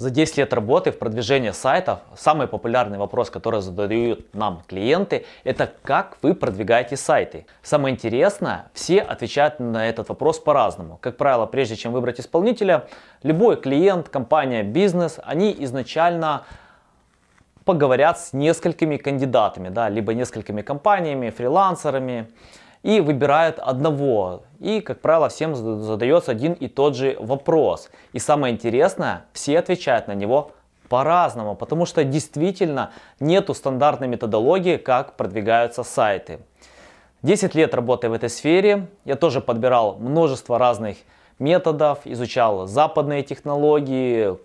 За 0.00 0.08
10 0.08 0.38
лет 0.38 0.54
работы 0.54 0.92
в 0.92 0.98
продвижении 0.98 1.50
сайтов 1.50 1.98
самый 2.16 2.46
популярный 2.46 2.96
вопрос, 2.96 3.28
который 3.28 3.60
задают 3.60 4.34
нам 4.34 4.62
клиенты, 4.66 5.26
это 5.44 5.70
как 5.82 6.16
вы 6.22 6.34
продвигаете 6.34 6.96
сайты. 6.96 7.44
Самое 7.62 7.94
интересное, 7.94 8.70
все 8.72 9.02
отвечают 9.02 9.60
на 9.60 9.86
этот 9.86 10.08
вопрос 10.08 10.38
по-разному. 10.38 10.96
Как 11.02 11.18
правило, 11.18 11.44
прежде 11.44 11.76
чем 11.76 11.92
выбрать 11.92 12.18
исполнителя, 12.18 12.86
любой 13.22 13.60
клиент, 13.60 14.08
компания, 14.08 14.62
бизнес, 14.62 15.20
они 15.22 15.54
изначально 15.58 16.44
поговорят 17.66 18.18
с 18.18 18.32
несколькими 18.32 18.96
кандидатами, 18.96 19.68
да, 19.68 19.90
либо 19.90 20.14
несколькими 20.14 20.62
компаниями, 20.62 21.28
фрилансерами, 21.28 22.26
и 22.82 23.00
выбирают 23.00 23.58
одного. 23.58 24.44
И, 24.60 24.80
как 24.82 25.00
правило, 25.00 25.30
всем 25.30 25.54
задается 25.54 26.30
один 26.30 26.52
и 26.52 26.68
тот 26.68 26.94
же 26.94 27.16
вопрос. 27.18 27.90
И 28.12 28.18
самое 28.18 28.54
интересное, 28.54 29.24
все 29.32 29.58
отвечают 29.58 30.06
на 30.06 30.14
него 30.14 30.52
по-разному, 30.90 31.56
потому 31.56 31.86
что 31.86 32.04
действительно 32.04 32.92
нету 33.20 33.54
стандартной 33.54 34.06
методологии, 34.06 34.76
как 34.76 35.16
продвигаются 35.16 35.82
сайты. 35.82 36.40
10 37.22 37.54
лет 37.54 37.74
работы 37.74 38.10
в 38.10 38.12
этой 38.12 38.28
сфере, 38.28 38.88
я 39.04 39.16
тоже 39.16 39.40
подбирал 39.40 39.96
множество 39.96 40.58
разных 40.58 40.98
методов, 41.38 42.00
изучал 42.04 42.66
западные 42.66 43.22
технологии, 43.22 44.36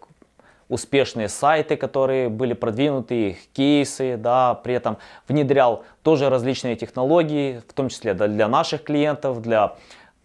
успешные 0.69 1.29
сайты, 1.29 1.75
которые 1.75 2.29
были 2.29 2.53
продвинуты, 2.53 3.29
их 3.29 3.37
кейсы, 3.53 4.17
да, 4.17 4.55
при 4.55 4.75
этом 4.75 4.97
внедрял 5.27 5.83
тоже 6.03 6.29
различные 6.29 6.75
технологии, 6.75 7.61
в 7.67 7.73
том 7.73 7.89
числе 7.89 8.13
для 8.13 8.47
наших 8.47 8.83
клиентов, 8.83 9.41
для 9.41 9.75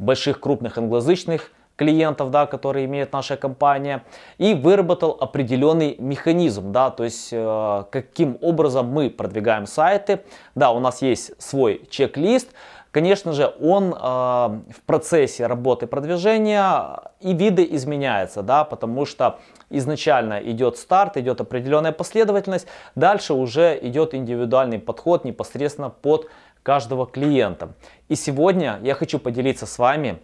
больших 0.01 0.41
крупных 0.41 0.79
англоязычных 0.79 1.53
клиентов, 1.77 2.31
да, 2.31 2.47
которые 2.47 2.85
имеет 2.85 3.13
наша 3.13 3.37
компания, 3.37 4.03
и 4.37 4.53
выработал 4.53 5.17
определенный 5.19 5.97
механизм, 5.99 6.73
да, 6.73 6.91
то 6.91 7.05
есть 7.05 7.31
э, 7.33 7.85
каким 7.91 8.37
образом 8.43 8.89
мы 8.89 9.09
продвигаем 9.09 9.67
сайты. 9.67 10.21
Да, 10.55 10.73
у 10.73 10.81
нас 10.81 11.01
есть 11.01 11.33
свой 11.41 11.87
чек-лист, 11.89 12.49
Конечно 12.93 13.33
же, 13.33 13.55
он 13.61 13.95
э, 13.95 13.97
в 13.97 14.83
процессе 14.85 15.47
работы 15.47 15.87
продвижения 15.87 16.99
и 17.21 17.33
виды 17.35 17.65
изменяются, 17.71 18.43
да, 18.43 18.65
потому 18.65 19.07
что 19.07 19.39
изначально 19.71 20.41
идет 20.41 20.77
старт, 20.77 21.17
идет 21.17 21.41
определенная 21.41 21.93
последовательность, 21.93 22.67
дальше 22.97 23.33
уже 23.33 23.79
идет 23.81 24.13
индивидуальный 24.13 24.81
подход 24.81 25.25
непосредственно 25.25 25.89
под 25.89 26.29
каждого 26.63 27.07
клиента. 27.07 27.73
И 28.09 28.15
сегодня 28.15 28.79
я 28.83 28.95
хочу 28.95 29.19
поделиться 29.19 29.67
с 29.67 29.79
вами, 29.79 30.19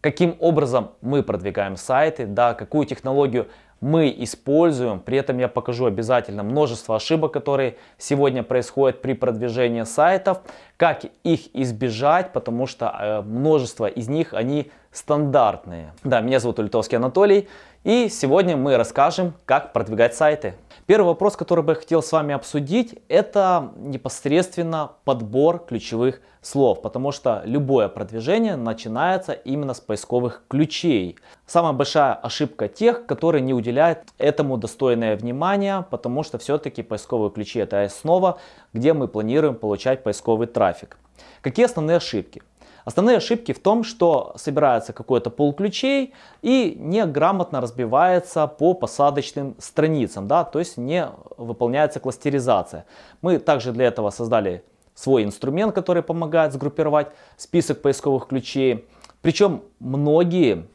каким 0.00 0.36
образом 0.40 0.92
мы 1.00 1.22
продвигаем 1.22 1.76
сайты, 1.76 2.26
да, 2.26 2.54
какую 2.54 2.86
технологию 2.86 3.48
мы 3.80 4.14
используем. 4.18 5.00
При 5.00 5.18
этом 5.18 5.38
я 5.38 5.48
покажу 5.48 5.84
обязательно 5.86 6.42
множество 6.42 6.96
ошибок, 6.96 7.32
которые 7.32 7.76
сегодня 7.98 8.42
происходят 8.42 9.02
при 9.02 9.12
продвижении 9.12 9.82
сайтов, 9.82 10.40
как 10.76 11.04
их 11.24 11.54
избежать, 11.54 12.32
потому 12.32 12.66
что 12.66 12.86
э, 12.98 13.20
множество 13.22 13.86
из 13.86 14.08
них, 14.08 14.32
они 14.32 14.70
стандартные. 14.92 15.92
Да, 16.04 16.20
меня 16.20 16.40
зовут 16.40 16.58
Ультовский 16.58 16.96
Анатолий, 16.96 17.48
и 17.86 18.08
сегодня 18.08 18.56
мы 18.56 18.76
расскажем, 18.76 19.34
как 19.44 19.72
продвигать 19.72 20.12
сайты. 20.16 20.56
Первый 20.86 21.06
вопрос, 21.06 21.36
который 21.36 21.62
бы 21.62 21.70
я 21.70 21.78
хотел 21.78 22.02
с 22.02 22.10
вами 22.10 22.34
обсудить, 22.34 22.98
это 23.06 23.70
непосредственно 23.76 24.90
подбор 25.04 25.64
ключевых 25.64 26.20
слов, 26.42 26.82
потому 26.82 27.12
что 27.12 27.42
любое 27.44 27.86
продвижение 27.86 28.56
начинается 28.56 29.34
именно 29.34 29.72
с 29.72 29.78
поисковых 29.78 30.42
ключей. 30.48 31.16
Самая 31.46 31.74
большая 31.74 32.14
ошибка 32.14 32.66
тех, 32.66 33.06
которые 33.06 33.42
не 33.42 33.54
уделяют 33.54 34.00
этому 34.18 34.56
достойное 34.56 35.16
внимание, 35.16 35.86
потому 35.88 36.24
что 36.24 36.38
все-таки 36.38 36.82
поисковые 36.82 37.30
ключи 37.30 37.60
это 37.60 37.84
основа, 37.84 38.40
где 38.72 38.94
мы 38.94 39.06
планируем 39.06 39.54
получать 39.54 40.02
поисковый 40.02 40.48
трафик. 40.48 40.98
Какие 41.40 41.66
основные 41.66 41.98
ошибки? 41.98 42.42
Основные 42.86 43.16
ошибки 43.16 43.50
в 43.50 43.58
том, 43.58 43.82
что 43.82 44.32
собирается 44.36 44.92
какой-то 44.92 45.28
пол 45.28 45.52
ключей 45.52 46.14
и 46.40 46.76
неграмотно 46.78 47.60
разбивается 47.60 48.46
по 48.46 48.74
посадочным 48.74 49.56
страницам, 49.58 50.28
да, 50.28 50.44
то 50.44 50.60
есть 50.60 50.76
не 50.76 51.08
выполняется 51.36 51.98
кластеризация. 51.98 52.86
Мы 53.22 53.40
также 53.40 53.72
для 53.72 53.86
этого 53.86 54.10
создали 54.10 54.62
свой 54.94 55.24
инструмент, 55.24 55.74
который 55.74 56.04
помогает 56.04 56.52
сгруппировать 56.52 57.08
список 57.36 57.82
поисковых 57.82 58.28
ключей. 58.28 58.86
Причем 59.20 59.62
многие 59.80 60.68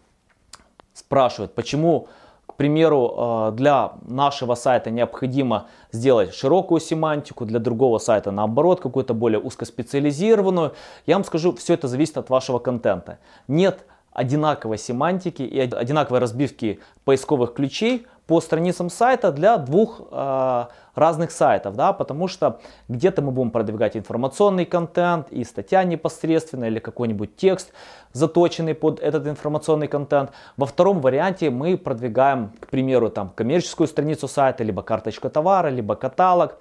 спрашивают, 0.93 1.55
почему 1.55 2.09
примеру, 2.53 3.13
э, 3.17 3.51
для 3.53 3.94
нашего 4.07 4.56
сайта 4.56 4.91
необходимо 4.91 5.67
сделать 5.91 6.34
широкую 6.34 6.79
семантику, 6.79 7.45
для 7.45 7.59
другого 7.59 8.00
сайта 8.00 8.31
наоборот, 8.31 8.81
какую-то 8.81 9.13
более 9.13 9.39
узкоспециализированную. 9.39 10.73
Я 11.06 11.16
вам 11.16 11.23
скажу, 11.23 11.53
все 11.56 11.73
это 11.73 11.88
зависит 11.88 12.17
от 12.17 12.29
вашего 12.29 12.59
контента. 12.59 13.19
Нет 13.47 13.85
одинаковой 14.13 14.77
семантики 14.77 15.41
и 15.41 15.59
одинаковой 15.59 16.19
разбивки 16.19 16.79
поисковых 17.05 17.53
ключей 17.53 18.05
по 18.27 18.39
страницам 18.39 18.89
сайта 18.89 19.31
для 19.31 19.57
двух 19.57 20.01
э, 20.09 20.66
разных 20.95 21.31
сайтов, 21.31 21.75
да, 21.75 21.91
потому 21.91 22.27
что 22.27 22.59
где-то 22.88 23.22
мы 23.22 23.31
будем 23.31 23.51
продвигать 23.51 23.97
информационный 23.97 24.66
контент 24.66 25.29
и 25.31 25.44
статья 25.44 25.83
непосредственно 25.83 26.66
или 26.66 26.79
какой-нибудь 26.79 27.35
текст, 27.35 27.73
заточенный 28.13 28.73
под 28.73 28.99
этот 28.99 29.27
информационный 29.27 29.88
контент. 29.88 30.31
Во 30.55 30.66
втором 30.66 31.01
варианте 31.01 31.49
мы 31.49 31.78
продвигаем, 31.78 32.51
к 32.59 32.67
примеру, 32.67 33.09
там 33.09 33.29
коммерческую 33.29 33.88
страницу 33.88 34.28
сайта, 34.28 34.63
либо 34.63 34.81
карточка 34.81 35.29
товара, 35.29 35.67
либо 35.67 35.95
каталог 35.95 36.57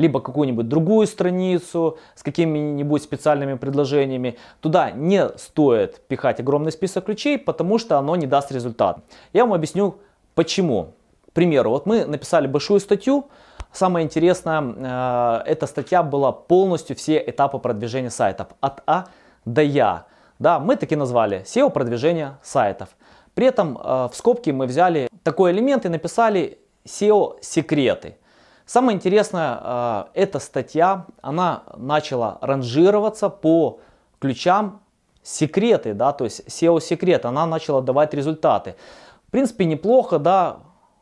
либо 0.00 0.20
какую-нибудь 0.20 0.68
другую 0.68 1.06
страницу 1.06 1.98
с 2.14 2.22
какими-нибудь 2.22 3.02
специальными 3.02 3.54
предложениями. 3.54 4.36
Туда 4.60 4.90
не 4.90 5.28
стоит 5.36 6.00
пихать 6.08 6.40
огромный 6.40 6.72
список 6.72 7.04
ключей, 7.04 7.38
потому 7.38 7.78
что 7.78 7.98
оно 7.98 8.16
не 8.16 8.26
даст 8.26 8.50
результат. 8.50 8.98
Я 9.32 9.44
вам 9.44 9.54
объясню 9.54 9.96
почему. 10.34 10.94
К 11.28 11.32
примеру, 11.32 11.70
вот 11.70 11.86
мы 11.86 12.04
написали 12.04 12.46
большую 12.46 12.80
статью, 12.80 13.26
Самое 13.72 14.04
интересное, 14.04 14.62
э, 14.62 15.42
эта 15.46 15.66
статья 15.66 16.02
была 16.02 16.32
полностью 16.32 16.96
все 16.96 17.22
этапы 17.24 17.58
продвижения 17.58 18.10
сайтов 18.10 18.48
от 18.60 18.82
А 18.86 19.04
до 19.44 19.62
Я. 19.62 20.06
Да, 20.40 20.58
мы 20.58 20.74
таки 20.74 20.96
назвали 20.96 21.42
SEO 21.42 21.70
продвижение 21.70 22.38
сайтов. 22.42 22.88
При 23.34 23.46
этом 23.46 23.78
э, 23.78 24.08
в 24.08 24.12
скобки 24.14 24.50
мы 24.50 24.66
взяли 24.66 25.08
такой 25.22 25.52
элемент 25.52 25.86
и 25.86 25.88
написали 25.88 26.58
SEO 26.84 27.36
секреты. 27.42 28.16
Самое 28.70 28.94
интересное, 28.94 29.58
э, 29.60 30.04
эта 30.14 30.38
статья, 30.38 31.06
она 31.22 31.64
начала 31.76 32.38
ранжироваться 32.40 33.28
по 33.28 33.80
ключам 34.20 34.80
секреты, 35.24 35.92
да, 35.92 36.12
то 36.12 36.22
есть 36.22 36.42
SEO 36.46 36.80
секрет, 36.80 37.24
она 37.24 37.46
начала 37.46 37.82
давать 37.82 38.14
результаты. 38.14 38.76
В 39.26 39.32
принципе, 39.32 39.64
неплохо, 39.64 40.20
да, 40.20 40.58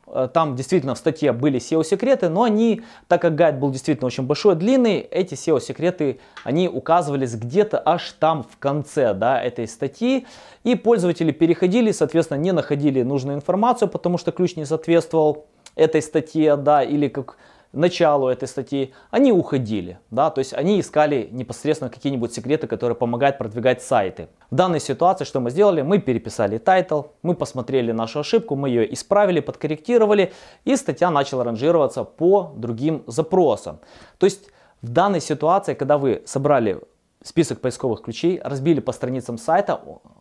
э, 0.07 0.29
там 0.33 0.55
действительно 0.55 0.95
в 0.95 0.97
статье 0.97 1.31
были 1.31 1.59
SEO-секреты, 1.59 2.29
но 2.29 2.41
они, 2.41 2.81
так 3.07 3.21
как 3.21 3.35
гайд 3.35 3.59
был 3.59 3.69
действительно 3.69 4.07
очень 4.07 4.23
большой, 4.23 4.55
длинный, 4.55 5.01
эти 5.01 5.35
SEO-секреты, 5.35 6.19
они 6.43 6.67
указывались 6.67 7.35
где-то 7.35 7.79
аж 7.85 8.13
там 8.13 8.41
в 8.41 8.57
конце 8.57 9.13
да, 9.13 9.39
этой 9.39 9.67
статьи, 9.67 10.25
и 10.63 10.73
пользователи 10.73 11.31
переходили, 11.31 11.91
соответственно, 11.91 12.39
не 12.39 12.51
находили 12.51 13.03
нужную 13.03 13.37
информацию, 13.37 13.89
потому 13.89 14.17
что 14.17 14.31
ключ 14.31 14.55
не 14.55 14.65
соответствовал 14.65 15.45
этой 15.75 16.01
статье, 16.01 16.55
да, 16.55 16.83
или 16.83 17.09
как 17.09 17.37
началу 17.71 18.27
этой 18.27 18.47
статьи, 18.47 18.93
они 19.11 19.31
уходили, 19.31 19.99
да, 20.09 20.29
то 20.29 20.39
есть 20.39 20.53
они 20.53 20.79
искали 20.79 21.29
непосредственно 21.31 21.91
какие-нибудь 21.91 22.33
секреты, 22.33 22.67
которые 22.67 22.95
помогают 22.95 23.37
продвигать 23.37 23.81
сайты. 23.81 24.27
В 24.49 24.55
данной 24.55 24.79
ситуации 24.79 25.25
что 25.25 25.39
мы 25.39 25.51
сделали? 25.51 25.81
Мы 25.81 25.99
переписали 25.99 26.57
title, 26.57 27.03
мы 27.21 27.35
посмотрели 27.35 27.91
нашу 27.91 28.19
ошибку, 28.19 28.55
мы 28.55 28.69
ее 28.69 28.91
исправили, 28.93 29.39
подкорректировали, 29.39 30.33
и 30.65 30.75
статья 30.75 31.11
начала 31.11 31.43
ранжироваться 31.43 32.03
по 32.03 32.53
другим 32.55 33.03
запросам. 33.05 33.79
То 34.17 34.25
есть 34.25 34.49
в 34.81 34.89
данной 34.89 35.21
ситуации, 35.21 35.73
когда 35.75 35.97
вы 35.97 36.23
собрали 36.25 36.81
список 37.23 37.59
поисковых 37.61 38.01
ключей, 38.01 38.39
разбили 38.43 38.79
по 38.79 38.91
страницам 38.93 39.37
сайта, 39.37 39.79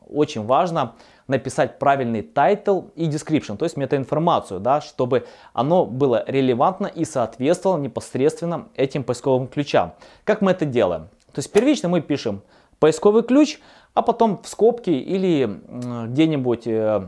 очень 0.09 0.45
важно 0.45 0.95
написать 1.29 1.79
правильный 1.79 2.23
title 2.23 2.83
и 2.97 3.09
description, 3.09 3.57
то 3.57 3.65
есть 3.65 3.77
метаинформацию, 3.77 4.61
да, 4.61 4.81
чтобы 4.81 5.27
оно 5.53 5.85
было 5.85 6.25
релевантно 6.27 6.87
и 6.87 7.05
соответствовало 7.05 7.79
непосредственно 7.79 8.69
этим 8.75 9.05
поисковым 9.05 9.47
ключам. 9.47 9.95
Как 10.25 10.41
мы 10.41 10.51
это 10.51 10.65
делаем? 10.65 11.09
То 11.33 11.41
есть 11.41 11.53
первично 11.53 11.89
мы 11.89 12.01
пишем 12.01 12.43
поисковый 12.81 13.23
ключ, 13.23 13.61
а 13.95 14.03
потом 14.03 14.43
в 14.43 14.49
скобки 14.49 14.91
или 14.91 15.61
где-нибудь 16.07 16.67
э, 16.67 17.07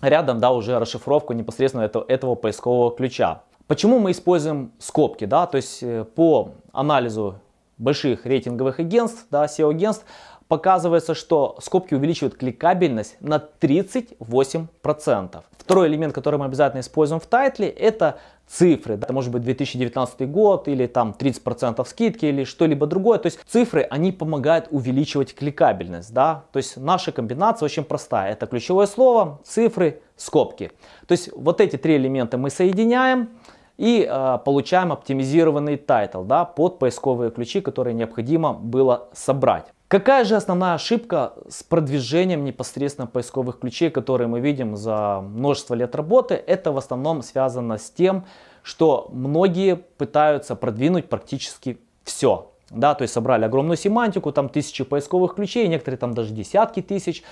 рядом, 0.00 0.40
да, 0.40 0.50
уже 0.52 0.78
расшифровку 0.78 1.32
непосредственно 1.32 1.82
этого, 1.82 2.04
этого 2.08 2.34
поискового 2.34 2.94
ключа. 2.94 3.42
Почему 3.68 3.98
мы 4.00 4.10
используем 4.10 4.72
скобки, 4.78 5.24
да, 5.24 5.46
то 5.46 5.56
есть 5.56 5.82
э, 5.82 6.04
по 6.04 6.50
анализу 6.72 7.36
больших 7.78 8.26
рейтинговых 8.26 8.80
агентств, 8.80 9.26
да, 9.30 9.44
SEO-агентств, 9.44 10.04
показывается, 10.52 11.14
что 11.14 11.56
скобки 11.62 11.94
увеличивают 11.94 12.36
кликабельность 12.36 13.16
на 13.20 13.42
38%. 13.58 15.42
Второй 15.56 15.88
элемент, 15.88 16.12
который 16.12 16.38
мы 16.38 16.44
обязательно 16.44 16.80
используем 16.80 17.20
в 17.20 17.26
title 17.26 17.56
е, 17.56 17.68
это 17.68 18.18
цифры. 18.46 18.96
Это 18.96 19.14
может 19.14 19.32
быть 19.32 19.40
2019 19.44 20.30
год 20.30 20.68
или 20.68 20.86
там 20.86 21.16
30% 21.18 21.82
скидки 21.88 22.26
или 22.26 22.44
что-либо 22.44 22.86
другое. 22.86 23.18
То 23.18 23.28
есть 23.28 23.40
цифры, 23.48 23.80
они 23.88 24.12
помогают 24.12 24.66
увеличивать 24.70 25.34
кликабельность. 25.34 26.12
Да? 26.12 26.44
То 26.52 26.58
есть 26.58 26.76
наша 26.76 27.12
комбинация 27.12 27.64
очень 27.64 27.84
простая. 27.84 28.32
Это 28.32 28.46
ключевое 28.46 28.86
слово, 28.86 29.40
цифры, 29.44 30.02
скобки. 30.16 30.70
То 31.06 31.12
есть 31.12 31.30
вот 31.34 31.62
эти 31.62 31.76
три 31.78 31.96
элемента 31.96 32.36
мы 32.36 32.50
соединяем 32.50 33.30
и 33.78 34.06
э, 34.06 34.38
получаем 34.44 34.92
оптимизированный 34.92 35.78
title 35.78 36.24
да, 36.24 36.44
под 36.44 36.78
поисковые 36.78 37.30
ключи, 37.30 37.62
которые 37.62 37.94
необходимо 37.94 38.52
было 38.52 39.08
собрать. 39.14 39.72
Какая 39.92 40.24
же 40.24 40.36
основная 40.36 40.72
ошибка 40.72 41.34
с 41.50 41.62
продвижением 41.62 42.44
непосредственно 42.44 43.06
поисковых 43.06 43.58
ключей, 43.58 43.90
которые 43.90 44.26
мы 44.26 44.40
видим 44.40 44.74
за 44.74 45.20
множество 45.20 45.74
лет 45.74 45.94
работы? 45.94 46.34
Это 46.34 46.72
в 46.72 46.78
основном 46.78 47.20
связано 47.20 47.76
с 47.76 47.90
тем, 47.90 48.24
что 48.62 49.10
многие 49.12 49.76
пытаются 49.76 50.56
продвинуть 50.56 51.10
практически 51.10 51.78
все. 52.04 52.52
Да, 52.70 52.94
то 52.94 53.02
есть 53.02 53.12
собрали 53.12 53.44
огромную 53.44 53.76
семантику, 53.76 54.32
там 54.32 54.48
тысячи 54.48 54.82
поисковых 54.82 55.34
ключей, 55.34 55.68
некоторые 55.68 55.98
там 55.98 56.14
даже 56.14 56.32
десятки 56.32 56.80
тысяч. 56.80 57.22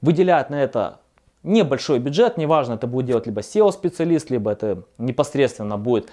Выделяют 0.00 0.48
на 0.48 0.62
это 0.62 1.00
небольшой 1.42 1.98
бюджет, 1.98 2.38
неважно, 2.38 2.72
это 2.72 2.86
будет 2.86 3.04
делать 3.04 3.26
либо 3.26 3.42
SEO-специалист, 3.42 4.30
либо 4.30 4.50
это 4.50 4.84
непосредственно 4.96 5.76
будет 5.76 6.08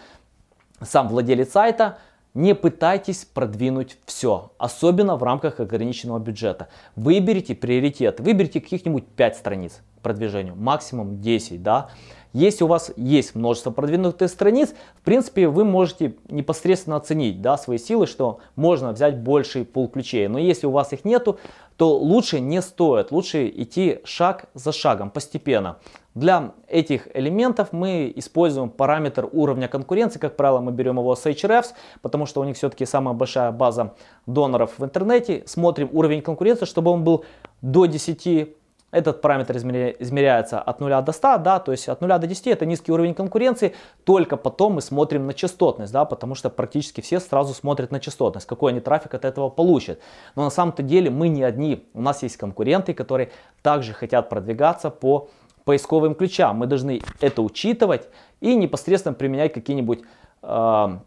сам 0.81 1.07
владелец 1.07 1.53
сайта– 1.53 1.99
не 2.35 2.53
пытайтесь 2.53 3.25
продвинуть 3.25 3.97
все, 4.05 4.51
особенно 4.59 5.15
в 5.15 5.23
рамках 5.23 5.59
ограниченного 5.59 6.19
бюджета. 6.19 6.67
Выберите 6.95 7.55
приоритет, 7.55 8.19
выберите 8.19 8.61
каких-нибудь 8.61 9.07
5 9.07 9.37
страниц 9.37 9.81
продвижению, 10.03 10.55
максимум 10.55 11.19
10, 11.21 11.63
да. 11.63 11.89
Если 12.35 12.65
у 12.65 12.67
вас 12.67 12.91
есть 12.97 13.33
множество 13.33 13.71
продвинутых 13.71 14.29
страниц, 14.29 14.75
в 14.97 15.05
принципе, 15.05 15.47
вы 15.47 15.63
можете 15.63 16.15
непосредственно 16.27 16.97
оценить 16.97 17.41
да, 17.41 17.57
свои 17.57 17.77
силы, 17.77 18.07
что 18.07 18.39
можно 18.57 18.91
взять 18.91 19.17
больший 19.17 19.63
пул 19.63 19.87
ключей. 19.87 20.27
Но 20.27 20.37
если 20.37 20.67
у 20.67 20.71
вас 20.71 20.91
их 20.91 21.05
нету, 21.05 21.39
то 21.77 21.97
лучше 21.97 22.41
не 22.41 22.61
стоит, 22.61 23.13
лучше 23.13 23.47
идти 23.47 23.99
шаг 24.03 24.47
за 24.53 24.73
шагом, 24.73 25.11
постепенно. 25.11 25.77
Для 26.13 26.51
этих 26.67 27.07
элементов 27.15 27.69
мы 27.71 28.11
используем 28.13 28.69
параметр 28.69 29.29
уровня 29.31 29.69
конкуренции. 29.69 30.19
Как 30.19 30.35
правило, 30.35 30.59
мы 30.59 30.73
берем 30.73 30.97
его 30.97 31.15
с 31.15 31.25
Ahrefs, 31.25 31.67
потому 32.01 32.25
что 32.25 32.41
у 32.41 32.43
них 32.43 32.57
все-таки 32.57 32.85
самая 32.85 33.15
большая 33.15 33.53
база 33.53 33.93
доноров 34.25 34.77
в 34.77 34.83
интернете. 34.83 35.43
Смотрим 35.45 35.87
уровень 35.93 36.21
конкуренции, 36.21 36.65
чтобы 36.65 36.91
он 36.91 37.05
был 37.05 37.23
до 37.61 37.85
10 37.85 38.49
этот 38.91 39.21
параметр 39.21 39.57
измеряется 39.57 40.59
от 40.59 40.79
0 40.79 41.01
до 41.01 41.11
100, 41.11 41.37
да, 41.39 41.59
то 41.59 41.71
есть 41.71 41.89
от 41.89 42.01
0 42.01 42.19
до 42.19 42.27
10 42.27 42.47
это 42.47 42.65
низкий 42.65 42.91
уровень 42.91 43.13
конкуренции, 43.13 43.73
только 44.03 44.37
потом 44.37 44.73
мы 44.73 44.81
смотрим 44.81 45.27
на 45.27 45.33
частотность, 45.33 45.91
да, 45.91 46.05
потому 46.05 46.35
что 46.35 46.49
практически 46.49 47.01
все 47.01 47.19
сразу 47.19 47.53
смотрят 47.53 47.91
на 47.91 47.99
частотность, 47.99 48.47
какой 48.47 48.71
они 48.71 48.79
трафик 48.79 49.13
от 49.13 49.25
этого 49.25 49.49
получат. 49.49 49.99
Но 50.35 50.43
на 50.43 50.49
самом-то 50.49 50.83
деле 50.83 51.09
мы 51.09 51.27
не 51.27 51.43
одни, 51.43 51.87
у 51.93 52.01
нас 52.01 52.23
есть 52.23 52.37
конкуренты, 52.37 52.93
которые 52.93 53.31
также 53.61 53.93
хотят 53.93 54.29
продвигаться 54.29 54.89
по 54.89 55.29
поисковым 55.65 56.15
ключам. 56.15 56.57
Мы 56.57 56.67
должны 56.67 57.01
это 57.19 57.41
учитывать 57.41 58.07
и 58.39 58.55
непосредственно 58.55 59.15
применять 59.15 59.51
какие-нибудь 59.51 60.03
э, 60.43 60.99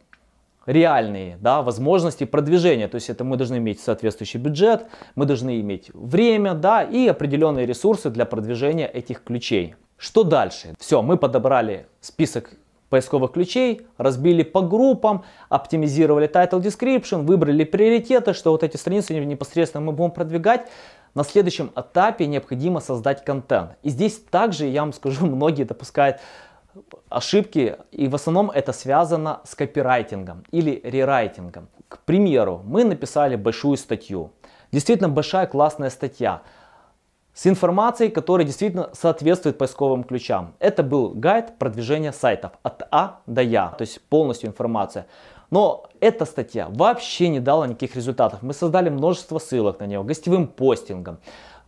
реальные 0.69 1.39
да, 1.41 1.63
возможности 1.63 2.25
продвижения. 2.25 2.89
То 2.89 2.97
есть 2.97 3.09
это 3.09 3.25
мы 3.25 3.37
должны 3.37 3.57
иметь 3.57 3.81
соответствующий 3.81 4.39
бюджет, 4.39 4.87
мы 5.15 5.25
должны 5.25 5.61
иметь 5.61 5.91
время 5.95 6.53
да, 6.53 6.83
и 6.83 7.09
определенные 7.09 7.65
ресурсы 7.65 8.11
для 8.11 8.27
продвижения 8.27 8.87
этих 8.87 9.25
ключей. 9.25 9.75
Что 9.97 10.25
дальше? 10.25 10.75
Все, 10.79 11.01
мы 11.01 11.17
подобрали 11.17 11.87
список 12.01 12.51
поисковых 12.91 13.33
ключей, 13.33 13.87
разбили 13.97 14.43
по 14.43 14.61
группам, 14.61 15.25
оптимизировали 15.49 16.29
title 16.29 16.61
description, 16.61 17.25
выбрали 17.25 17.65
приоритеты, 17.65 18.35
что 18.35 18.51
вот 18.51 18.63
эти 18.63 18.77
страницы 18.77 19.15
непосредственно 19.15 19.83
мы 19.85 19.93
будем 19.93 20.11
продвигать. 20.11 20.69
На 21.15 21.25
следующем 21.25 21.73
этапе 21.75 22.27
необходимо 22.27 22.81
создать 22.81 23.25
контент. 23.25 23.73
И 23.83 23.89
здесь 23.89 24.21
также, 24.31 24.67
я 24.67 24.83
вам 24.83 24.93
скажу, 24.93 25.27
многие 25.35 25.65
допускают 25.65 26.19
ошибки, 27.09 27.77
и 27.91 28.09
в 28.09 28.15
основном 28.15 28.51
это 28.51 28.73
связано 28.73 29.41
с 29.45 29.55
копирайтингом 29.55 30.45
или 30.51 30.81
рерайтингом. 30.85 31.69
К 31.89 31.99
примеру, 31.99 32.63
мы 32.65 32.85
написали 32.85 33.37
большую 33.37 33.77
статью, 33.77 34.33
действительно 34.73 35.09
большая 35.09 35.47
классная 35.47 35.91
статья, 35.91 36.43
с 37.35 37.47
информацией, 37.47 38.11
которая 38.11 38.45
действительно 38.45 38.91
соответствует 38.93 39.59
поисковым 39.59 40.03
ключам. 40.03 40.55
Это 40.59 40.83
был 40.83 41.11
гайд 41.11 41.57
продвижения 41.57 42.13
сайтов 42.13 42.53
от 42.65 42.83
А 42.91 43.21
до 43.27 43.43
Я, 43.43 43.69
то 43.69 43.83
есть 43.83 44.01
полностью 44.09 44.51
информация. 44.51 45.07
Но 45.51 45.87
эта 46.01 46.25
статья 46.25 46.69
вообще 46.69 47.29
не 47.29 47.41
дала 47.41 47.67
никаких 47.67 47.95
результатов. 47.95 48.43
Мы 48.43 48.53
создали 48.53 48.91
множество 48.91 49.39
ссылок 49.39 49.81
на 49.81 49.87
нее, 49.87 50.03
гостевым 50.03 50.49
постингом. 50.49 51.19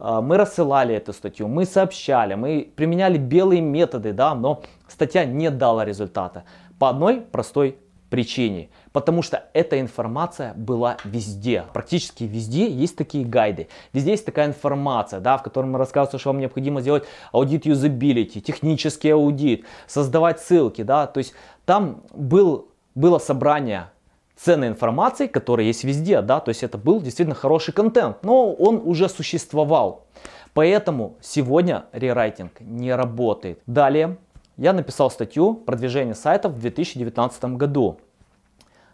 А, 0.00 0.20
мы 0.20 0.36
рассылали 0.36 0.94
эту 0.94 1.12
статью, 1.12 1.46
мы 1.46 1.66
сообщали, 1.66 2.34
мы 2.34 2.72
применяли 2.74 3.18
белые 3.18 3.60
методы, 3.60 4.12
да, 4.12 4.34
но 4.34 4.62
статья 4.88 5.24
не 5.24 5.50
дала 5.50 5.84
результата. 5.84 6.44
По 6.78 6.88
одной 6.88 7.20
простой 7.20 7.76
причине. 8.08 8.70
Потому 8.92 9.22
что 9.22 9.44
эта 9.52 9.80
информация 9.80 10.52
была 10.54 10.96
везде. 11.04 11.64
Практически 11.72 12.24
везде 12.24 12.68
есть 12.68 12.96
такие 12.96 13.24
гайды. 13.24 13.68
Везде 13.92 14.10
есть 14.10 14.26
такая 14.26 14.48
информация, 14.48 15.20
да, 15.20 15.38
в 15.38 15.44
которой 15.44 15.66
мы 15.66 15.78
рассказываем, 15.78 16.18
что 16.18 16.30
вам 16.30 16.40
необходимо 16.40 16.80
сделать 16.80 17.04
аудит 17.30 17.66
юзабилити, 17.66 18.40
технический 18.40 19.10
аудит, 19.10 19.64
создавать 19.86 20.40
ссылки. 20.40 20.82
Да, 20.82 21.06
то 21.06 21.18
есть 21.18 21.34
там 21.64 22.02
был, 22.12 22.68
было 22.96 23.18
собрание 23.18 23.90
ценной 24.42 24.68
информации, 24.68 25.26
которая 25.26 25.66
есть 25.66 25.84
везде, 25.84 26.22
да, 26.22 26.40
то 26.40 26.48
есть 26.48 26.62
это 26.62 26.78
был 26.78 27.00
действительно 27.00 27.34
хороший 27.34 27.72
контент, 27.72 28.22
но 28.22 28.52
он 28.52 28.80
уже 28.84 29.08
существовал. 29.08 30.06
Поэтому 30.54 31.16
сегодня 31.20 31.84
рерайтинг 31.92 32.60
не 32.60 32.94
работает. 32.94 33.60
Далее 33.66 34.16
я 34.56 34.72
написал 34.72 35.10
статью 35.10 35.54
«Продвижение 35.54 36.14
сайтов 36.14 36.52
в 36.52 36.60
2019 36.60 37.44
году». 37.56 37.98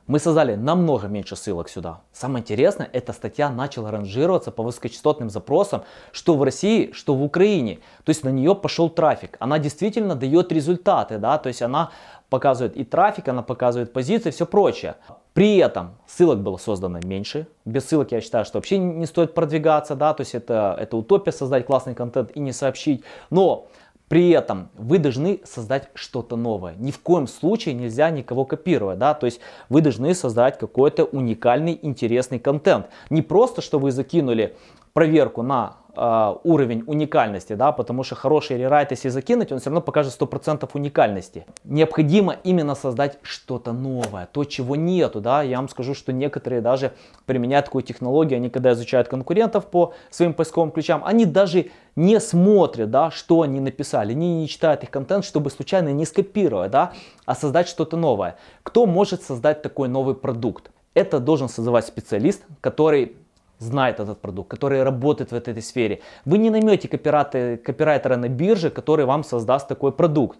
Мы 0.06 0.20
создали 0.20 0.54
намного 0.54 1.08
меньше 1.08 1.34
ссылок 1.34 1.68
сюда. 1.68 2.00
Самое 2.12 2.40
интересное, 2.40 2.88
эта 2.92 3.12
статья 3.12 3.50
начала 3.50 3.90
ранжироваться 3.90 4.52
по 4.52 4.62
высокочастотным 4.62 5.30
запросам, 5.30 5.82
что 6.12 6.36
в 6.36 6.42
России, 6.44 6.92
что 6.92 7.16
в 7.16 7.24
Украине. 7.24 7.80
То 8.04 8.10
есть 8.10 8.22
на 8.22 8.28
нее 8.28 8.54
пошел 8.54 8.88
трафик. 8.88 9.36
Она 9.40 9.58
действительно 9.58 10.14
дает 10.14 10.52
результаты, 10.52 11.18
да, 11.18 11.38
то 11.38 11.48
есть 11.48 11.60
она 11.60 11.90
показывает 12.30 12.76
и 12.76 12.84
трафик, 12.84 13.26
она 13.26 13.42
показывает 13.42 13.92
позиции, 13.92 14.30
все 14.30 14.46
прочее. 14.46 14.94
При 15.36 15.58
этом 15.58 15.96
ссылок 16.06 16.40
было 16.40 16.56
создано 16.56 16.98
меньше. 17.04 17.46
Без 17.66 17.84
ссылок 17.84 18.10
я 18.10 18.22
считаю, 18.22 18.46
что 18.46 18.56
вообще 18.56 18.78
не 18.78 19.04
стоит 19.04 19.34
продвигаться, 19.34 19.94
да, 19.94 20.14
то 20.14 20.22
есть 20.22 20.34
это, 20.34 20.74
это 20.80 20.96
утопия 20.96 21.30
создать 21.30 21.66
классный 21.66 21.94
контент 21.94 22.30
и 22.34 22.40
не 22.40 22.52
сообщить. 22.52 23.04
Но 23.28 23.68
при 24.08 24.30
этом 24.30 24.70
вы 24.78 24.98
должны 24.98 25.40
создать 25.44 25.90
что-то 25.92 26.36
новое. 26.36 26.74
Ни 26.78 26.90
в 26.90 27.00
коем 27.00 27.26
случае 27.26 27.74
нельзя 27.74 28.08
никого 28.08 28.46
копировать. 28.46 28.98
Да? 28.98 29.12
То 29.12 29.26
есть 29.26 29.40
вы 29.68 29.82
должны 29.82 30.14
создать 30.14 30.58
какой-то 30.58 31.04
уникальный, 31.04 31.78
интересный 31.82 32.38
контент. 32.38 32.86
Не 33.10 33.20
просто, 33.20 33.60
что 33.60 33.78
вы 33.78 33.90
закинули 33.90 34.56
проверку 34.94 35.42
на 35.42 35.76
э, 35.96 36.34
уровень 36.44 36.84
уникальности, 36.86 37.54
да, 37.54 37.72
потому 37.72 38.02
что 38.02 38.14
хороший 38.14 38.58
рерайт, 38.58 38.90
если 38.90 39.08
закинуть, 39.08 39.52
он 39.52 39.58
все 39.58 39.70
равно 39.70 39.80
покажет 39.80 40.16
100% 40.18 40.68
уникальности. 40.74 41.46
Необходимо 41.64 42.36
именно 42.44 42.74
создать 42.74 43.18
что-то 43.22 43.72
новое, 43.72 44.28
то, 44.30 44.44
чего 44.44 44.76
нету, 44.76 45.20
да, 45.20 45.42
я 45.42 45.56
вам 45.56 45.68
скажу, 45.68 45.94
что 45.94 46.12
некоторые 46.12 46.60
даже 46.60 46.92
применяют 47.24 47.66
такую 47.66 47.82
технологию, 47.82 48.36
они 48.36 48.50
когда 48.50 48.72
изучают 48.72 49.08
конкурентов 49.08 49.66
по 49.66 49.94
своим 50.10 50.34
поисковым 50.34 50.70
ключам, 50.70 51.02
они 51.04 51.24
даже 51.24 51.70
не 51.96 52.20
смотрят, 52.20 52.90
да, 52.90 53.10
что 53.10 53.42
они 53.42 53.60
написали, 53.60 54.12
они 54.12 54.42
не 54.42 54.48
читают 54.48 54.82
их 54.82 54.90
контент, 54.90 55.24
чтобы 55.24 55.50
случайно 55.50 55.92
не 55.92 56.04
скопировать, 56.04 56.70
да, 56.70 56.92
а 57.24 57.34
создать 57.34 57.68
что-то 57.68 57.96
новое. 57.96 58.36
Кто 58.62 58.86
может 58.86 59.22
создать 59.22 59.62
такой 59.62 59.88
новый 59.88 60.14
продукт? 60.14 60.70
Это 60.94 61.20
должен 61.20 61.48
создавать 61.48 61.86
специалист, 61.86 62.42
который 62.60 63.16
знает 63.58 64.00
этот 64.00 64.20
продукт, 64.20 64.50
который 64.50 64.82
работает 64.82 65.30
в 65.30 65.34
этой 65.34 65.60
сфере. 65.62 66.00
Вы 66.24 66.38
не 66.38 66.50
наймете 66.50 66.88
копирайтера, 66.88 68.16
на 68.16 68.28
бирже, 68.28 68.70
который 68.70 69.04
вам 69.04 69.24
создаст 69.24 69.68
такой 69.68 69.92
продукт. 69.92 70.38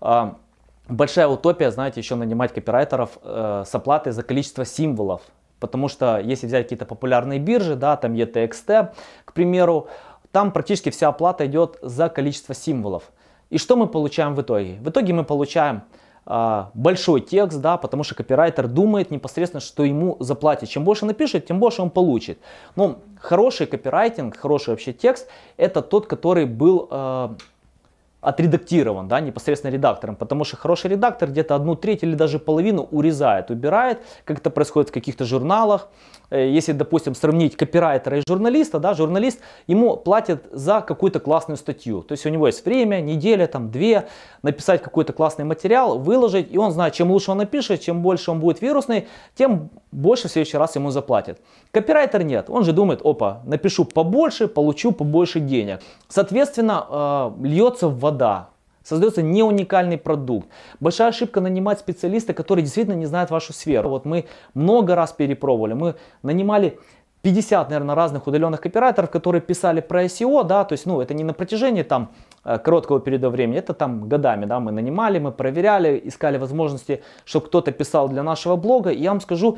А, 0.00 0.36
большая 0.88 1.28
утопия, 1.28 1.70
знаете, 1.70 2.00
еще 2.00 2.14
нанимать 2.14 2.52
копирайтеров 2.52 3.18
э, 3.22 3.64
с 3.66 3.74
оплатой 3.74 4.12
за 4.12 4.22
количество 4.22 4.64
символов 4.64 5.22
потому 5.60 5.88
что 5.88 6.18
если 6.18 6.46
взять 6.46 6.64
какие-то 6.64 6.84
популярные 6.84 7.38
биржи, 7.38 7.74
да, 7.74 7.96
там 7.96 8.12
ETXT, 8.12 8.92
к 9.24 9.32
примеру, 9.32 9.88
там 10.30 10.52
практически 10.52 10.90
вся 10.90 11.08
оплата 11.08 11.46
идет 11.46 11.78
за 11.80 12.10
количество 12.10 12.54
символов. 12.54 13.04
И 13.48 13.56
что 13.56 13.76
мы 13.76 13.86
получаем 13.86 14.34
в 14.34 14.42
итоге? 14.42 14.74
В 14.80 14.90
итоге 14.90 15.14
мы 15.14 15.24
получаем 15.24 15.82
большой 16.26 17.20
текст, 17.20 17.60
да, 17.60 17.76
потому 17.76 18.02
что 18.02 18.14
копирайтер 18.14 18.66
думает 18.66 19.10
непосредственно, 19.10 19.60
что 19.60 19.84
ему 19.84 20.16
заплатят. 20.20 20.68
Чем 20.68 20.84
больше 20.84 21.04
напишет, 21.04 21.46
тем 21.46 21.58
больше 21.58 21.82
он 21.82 21.90
получит. 21.90 22.38
Но 22.76 23.00
хороший 23.20 23.66
копирайтинг, 23.66 24.36
хороший 24.36 24.70
вообще 24.70 24.92
текст, 24.92 25.28
это 25.56 25.82
тот, 25.82 26.06
который 26.06 26.46
был 26.46 26.88
а, 26.90 27.36
отредактирован, 28.24 29.08
да, 29.08 29.20
непосредственно 29.20 29.70
редактором, 29.72 30.16
потому 30.16 30.44
что 30.44 30.56
хороший 30.56 30.90
редактор 30.90 31.28
где-то 31.30 31.54
одну 31.54 31.74
треть 31.74 32.02
или 32.02 32.14
даже 32.14 32.38
половину 32.38 32.88
урезает, 32.90 33.50
убирает, 33.50 34.00
как 34.24 34.38
это 34.38 34.50
происходит 34.50 34.90
в 34.90 34.92
каких-то 34.92 35.24
журналах. 35.24 35.88
Э, 36.30 36.48
если, 36.48 36.72
допустим, 36.72 37.14
сравнить 37.14 37.56
копирайтера 37.56 38.18
и 38.18 38.22
журналиста, 38.26 38.78
да, 38.78 38.94
журналист 38.94 39.40
ему 39.66 39.96
платят 39.96 40.44
за 40.50 40.80
какую-то 40.80 41.20
классную 41.20 41.56
статью. 41.56 42.02
То 42.02 42.12
есть 42.12 42.26
у 42.26 42.30
него 42.30 42.46
есть 42.46 42.64
время, 42.64 43.00
неделя, 43.00 43.46
там, 43.46 43.70
две, 43.70 44.08
написать 44.42 44.82
какой-то 44.82 45.12
классный 45.12 45.44
материал, 45.44 45.98
выложить, 45.98 46.52
и 46.52 46.58
он 46.58 46.72
знает, 46.72 46.94
чем 46.94 47.10
лучше 47.10 47.30
он 47.30 47.38
напишет, 47.38 47.80
чем 47.82 48.02
больше 48.02 48.30
он 48.30 48.40
будет 48.40 48.62
вирусный, 48.62 49.06
тем 49.34 49.70
больше 49.94 50.28
в 50.28 50.32
следующий 50.32 50.58
раз 50.58 50.76
ему 50.76 50.90
заплатят. 50.90 51.40
Копирайтер 51.70 52.24
нет, 52.24 52.50
он 52.50 52.64
же 52.64 52.72
думает, 52.72 53.00
опа, 53.04 53.40
напишу 53.44 53.84
побольше, 53.84 54.48
получу 54.48 54.92
побольше 54.92 55.40
денег. 55.40 55.80
Соответственно, 56.08 56.86
э, 56.90 57.46
льется 57.46 57.88
вода, 57.88 58.48
создается 58.82 59.22
не 59.22 59.42
уникальный 59.42 59.96
продукт. 59.96 60.48
Большая 60.80 61.08
ошибка 61.08 61.40
нанимать 61.40 61.78
специалиста, 61.78 62.34
который 62.34 62.62
действительно 62.62 62.96
не 62.96 63.06
знает 63.06 63.30
вашу 63.30 63.52
сферу. 63.52 63.88
Вот 63.88 64.04
мы 64.04 64.26
много 64.54 64.94
раз 64.94 65.12
перепробовали, 65.12 65.74
мы 65.74 65.94
нанимали 66.22 66.78
50, 67.24 67.70
наверное, 67.70 67.94
разных 67.94 68.26
удаленных 68.26 68.60
копирайтеров, 68.60 69.10
которые 69.10 69.40
писали 69.40 69.80
про 69.80 70.04
SEO, 70.04 70.44
да, 70.44 70.64
то 70.64 70.74
есть, 70.74 70.84
ну, 70.84 71.00
это 71.00 71.14
не 71.14 71.24
на 71.24 71.32
протяжении 71.32 71.82
там 71.82 72.10
э, 72.44 72.58
короткого 72.58 73.00
периода 73.00 73.30
времени, 73.30 73.58
это 73.58 73.72
там 73.72 74.10
годами, 74.10 74.44
да, 74.44 74.60
мы 74.60 74.72
нанимали, 74.72 75.18
мы 75.18 75.32
проверяли, 75.32 76.02
искали 76.04 76.36
возможности, 76.36 77.02
чтобы 77.24 77.46
кто-то 77.46 77.72
писал 77.72 78.10
для 78.10 78.22
нашего 78.22 78.56
блога, 78.56 78.90
и 78.90 79.00
я 79.00 79.10
вам 79.10 79.22
скажу, 79.22 79.56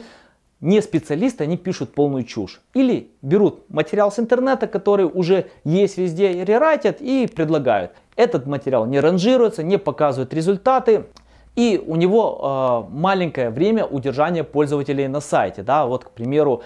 не 0.66 0.82
специалисты, 0.82 1.44
они 1.44 1.56
пишут 1.56 1.94
полную 1.94 2.25
чушь. 2.25 2.61
Или 2.75 3.12
берут 3.23 3.70
материал 3.70 4.11
с 4.11 4.18
интернета, 4.18 4.66
который 4.66 5.06
уже 5.06 5.46
есть 5.64 5.96
везде, 5.96 6.44
рерайтят 6.44 7.00
и 7.00 7.28
предлагают. 7.28 7.92
Этот 8.16 8.46
материал 8.46 8.85
не 8.85 8.99
ранжируется, 8.99 9.62
не 9.62 9.78
показывает 9.78 10.35
результаты. 10.35 11.06
И 11.54 11.82
у 11.87 11.94
него 11.94 12.85
э, 12.90 12.92
маленькое 12.92 13.50
время 13.50 13.87
удержания 13.87 14.42
пользователей 14.42 15.06
на 15.06 15.20
сайте. 15.20 15.62
Да? 15.62 15.87
Вот, 15.87 16.04
к 16.04 16.11
примеру, 16.11 16.62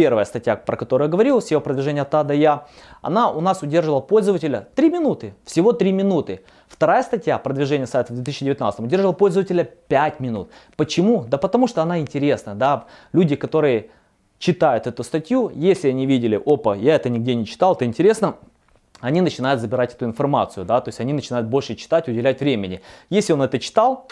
первая 0.00 0.24
статья, 0.24 0.56
про 0.56 0.78
которую 0.78 1.08
я 1.08 1.12
говорил, 1.12 1.40
SEO 1.40 1.60
продвижение 1.60 2.00
от 2.00 2.14
А 2.14 2.24
до 2.24 2.32
Я, 2.32 2.64
она 3.02 3.30
у 3.30 3.42
нас 3.42 3.62
удерживала 3.62 4.00
пользователя 4.00 4.66
3 4.74 4.90
минуты, 4.90 5.34
всего 5.44 5.74
3 5.74 5.92
минуты. 5.92 6.40
Вторая 6.68 7.02
статья, 7.02 7.38
продвижение 7.38 7.86
сайта 7.86 8.14
в 8.14 8.16
2019, 8.16 8.80
удерживала 8.80 9.12
пользователя 9.12 9.62
5 9.64 10.20
минут. 10.20 10.48
Почему? 10.76 11.26
Да 11.28 11.36
потому 11.36 11.66
что 11.66 11.82
она 11.82 11.98
интересна. 11.98 12.54
Да? 12.54 12.86
Люди, 13.12 13.36
которые 13.36 13.90
читают 14.38 14.86
эту 14.86 15.04
статью, 15.04 15.52
если 15.54 15.90
они 15.90 16.06
видели, 16.06 16.40
опа, 16.46 16.74
я 16.76 16.94
это 16.94 17.10
нигде 17.10 17.34
не 17.34 17.44
читал, 17.44 17.74
это 17.74 17.84
интересно, 17.84 18.36
они 19.00 19.20
начинают 19.20 19.60
забирать 19.60 19.94
эту 19.94 20.06
информацию, 20.06 20.64
да, 20.64 20.80
то 20.80 20.88
есть 20.88 21.00
они 21.00 21.12
начинают 21.12 21.46
больше 21.46 21.74
читать, 21.74 22.08
уделять 22.08 22.40
времени. 22.40 22.80
Если 23.10 23.34
он 23.34 23.42
это 23.42 23.58
читал, 23.58 24.08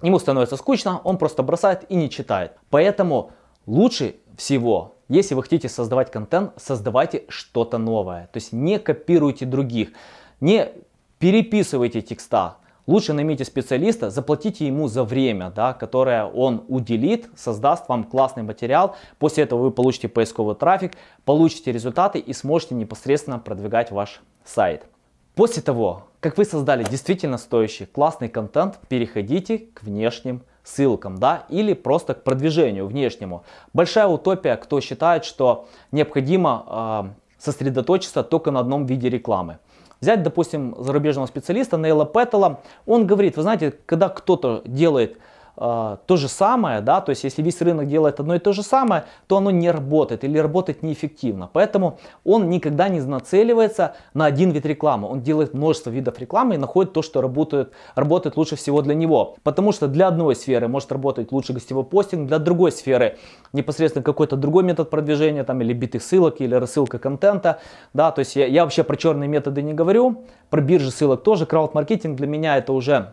ему 0.00 0.20
становится 0.20 0.56
скучно, 0.56 1.00
он 1.02 1.18
просто 1.18 1.42
бросает 1.42 1.86
и 1.88 1.96
не 1.96 2.08
читает. 2.08 2.52
Поэтому 2.70 3.32
лучше 3.66 4.14
всего, 4.36 4.94
если 5.08 5.34
вы 5.34 5.42
хотите 5.42 5.68
создавать 5.68 6.10
контент, 6.10 6.52
создавайте 6.56 7.24
что-то 7.28 7.78
новое. 7.78 8.28
То 8.32 8.38
есть 8.38 8.52
не 8.52 8.78
копируйте 8.78 9.44
других, 9.44 9.90
не 10.40 10.68
переписывайте 11.18 12.00
текста. 12.00 12.56
Лучше 12.86 13.14
наймите 13.14 13.44
специалиста, 13.44 14.10
заплатите 14.10 14.66
ему 14.66 14.88
за 14.88 15.04
время, 15.04 15.50
да, 15.50 15.72
которое 15.72 16.26
он 16.26 16.64
уделит, 16.68 17.30
создаст 17.34 17.88
вам 17.88 18.04
классный 18.04 18.42
материал. 18.42 18.94
После 19.18 19.44
этого 19.44 19.62
вы 19.62 19.70
получите 19.70 20.08
поисковый 20.08 20.54
трафик, 20.54 20.92
получите 21.24 21.72
результаты 21.72 22.18
и 22.18 22.32
сможете 22.34 22.74
непосредственно 22.74 23.38
продвигать 23.38 23.90
ваш 23.90 24.20
сайт. 24.44 24.84
После 25.34 25.62
того, 25.62 26.04
как 26.20 26.36
вы 26.36 26.44
создали 26.44 26.84
действительно 26.84 27.38
стоящий 27.38 27.86
классный 27.86 28.28
контент, 28.28 28.78
переходите 28.88 29.58
к 29.58 29.82
внешним 29.82 30.42
ссылкам, 30.64 31.18
да, 31.18 31.44
или 31.48 31.74
просто 31.74 32.14
к 32.14 32.24
продвижению 32.24 32.86
внешнему. 32.86 33.44
Большая 33.72 34.06
утопия, 34.06 34.56
кто 34.56 34.80
считает, 34.80 35.24
что 35.24 35.66
необходимо 35.92 36.64
э, 36.66 37.24
сосредоточиться 37.38 38.22
только 38.24 38.50
на 38.50 38.60
одном 38.60 38.86
виде 38.86 39.08
рекламы. 39.08 39.58
Взять, 40.00 40.22
допустим, 40.22 40.74
зарубежного 40.78 41.26
специалиста 41.26 41.76
Нейла 41.76 42.06
Петтела, 42.06 42.60
он 42.86 43.06
говорит, 43.06 43.36
вы 43.36 43.42
знаете, 43.42 43.74
когда 43.86 44.08
кто-то 44.08 44.62
делает 44.64 45.18
э, 45.56 45.96
то 46.06 46.16
же 46.16 46.28
самое, 46.28 46.80
да, 46.80 47.00
то 47.00 47.10
есть 47.10 47.24
если 47.24 47.42
весь 47.42 47.60
рынок 47.60 47.88
делает 47.88 48.20
одно 48.20 48.34
и 48.34 48.38
то 48.38 48.52
же 48.52 48.62
самое, 48.62 49.04
то 49.26 49.36
оно 49.36 49.50
не 49.50 49.70
работает 49.70 50.24
или 50.24 50.38
работает 50.38 50.82
неэффективно. 50.82 51.48
Поэтому 51.52 51.98
он 52.24 52.48
никогда 52.50 52.88
не 52.88 53.00
нацеливается 53.00 53.96
на 54.14 54.26
один 54.26 54.50
вид 54.50 54.66
рекламы. 54.66 55.08
Он 55.08 55.20
делает 55.20 55.54
множество 55.54 55.90
видов 55.90 56.18
рекламы 56.18 56.54
и 56.54 56.58
находит 56.58 56.92
то, 56.92 57.02
что 57.02 57.20
работает, 57.20 57.72
работает 57.94 58.36
лучше 58.36 58.56
всего 58.56 58.82
для 58.82 58.94
него. 58.94 59.36
Потому 59.42 59.72
что 59.72 59.88
для 59.88 60.08
одной 60.08 60.36
сферы 60.36 60.68
может 60.68 60.90
работать 60.92 61.32
лучше 61.32 61.52
гостевой 61.52 61.84
постинг, 61.84 62.28
для 62.28 62.38
другой 62.38 62.72
сферы 62.72 63.18
непосредственно 63.52 64.02
какой-то 64.02 64.36
другой 64.36 64.64
метод 64.64 64.90
продвижения, 64.90 65.44
там 65.44 65.60
или 65.62 65.72
битых 65.72 66.02
ссылок, 66.02 66.40
или 66.40 66.54
рассылка 66.54 66.98
контента. 66.98 67.60
Да, 67.92 68.10
то 68.10 68.20
есть 68.20 68.36
я, 68.36 68.46
я 68.46 68.64
вообще 68.64 68.84
про 68.84 68.96
черные 68.96 69.28
методы 69.28 69.62
не 69.62 69.74
говорю, 69.74 70.24
про 70.50 70.60
биржи 70.60 70.90
ссылок 70.90 71.22
тоже. 71.22 71.46
Крауд-маркетинг 71.46 72.16
для 72.16 72.26
меня 72.26 72.56
это 72.56 72.72
уже 72.72 73.12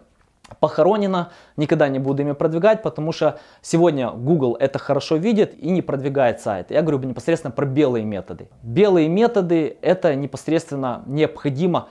похоронено, 0.60 1.32
никогда 1.58 1.88
не 1.88 2.00
буду 2.00 2.22
ими 2.22 2.34
продвигать, 2.34 2.82
потому 2.82 3.12
что 3.12 3.40
сегодня 3.62 4.10
Google 4.12 4.56
это 4.60 4.80
хорошо 4.80 5.16
видит 5.16 5.54
и 5.58 5.70
не 5.70 5.82
продвигает 5.82 6.42
сайт. 6.42 6.72
Я 6.72 6.82
говорю 6.82 7.00
непосредственно 7.00 7.52
про 7.52 7.66
белые 7.66 8.06
методы. 8.06 8.50
Белые 8.64 9.08
методы 9.08 9.78
это 9.82 10.16
непосредственно 10.16 11.04
необходимо 11.06 11.88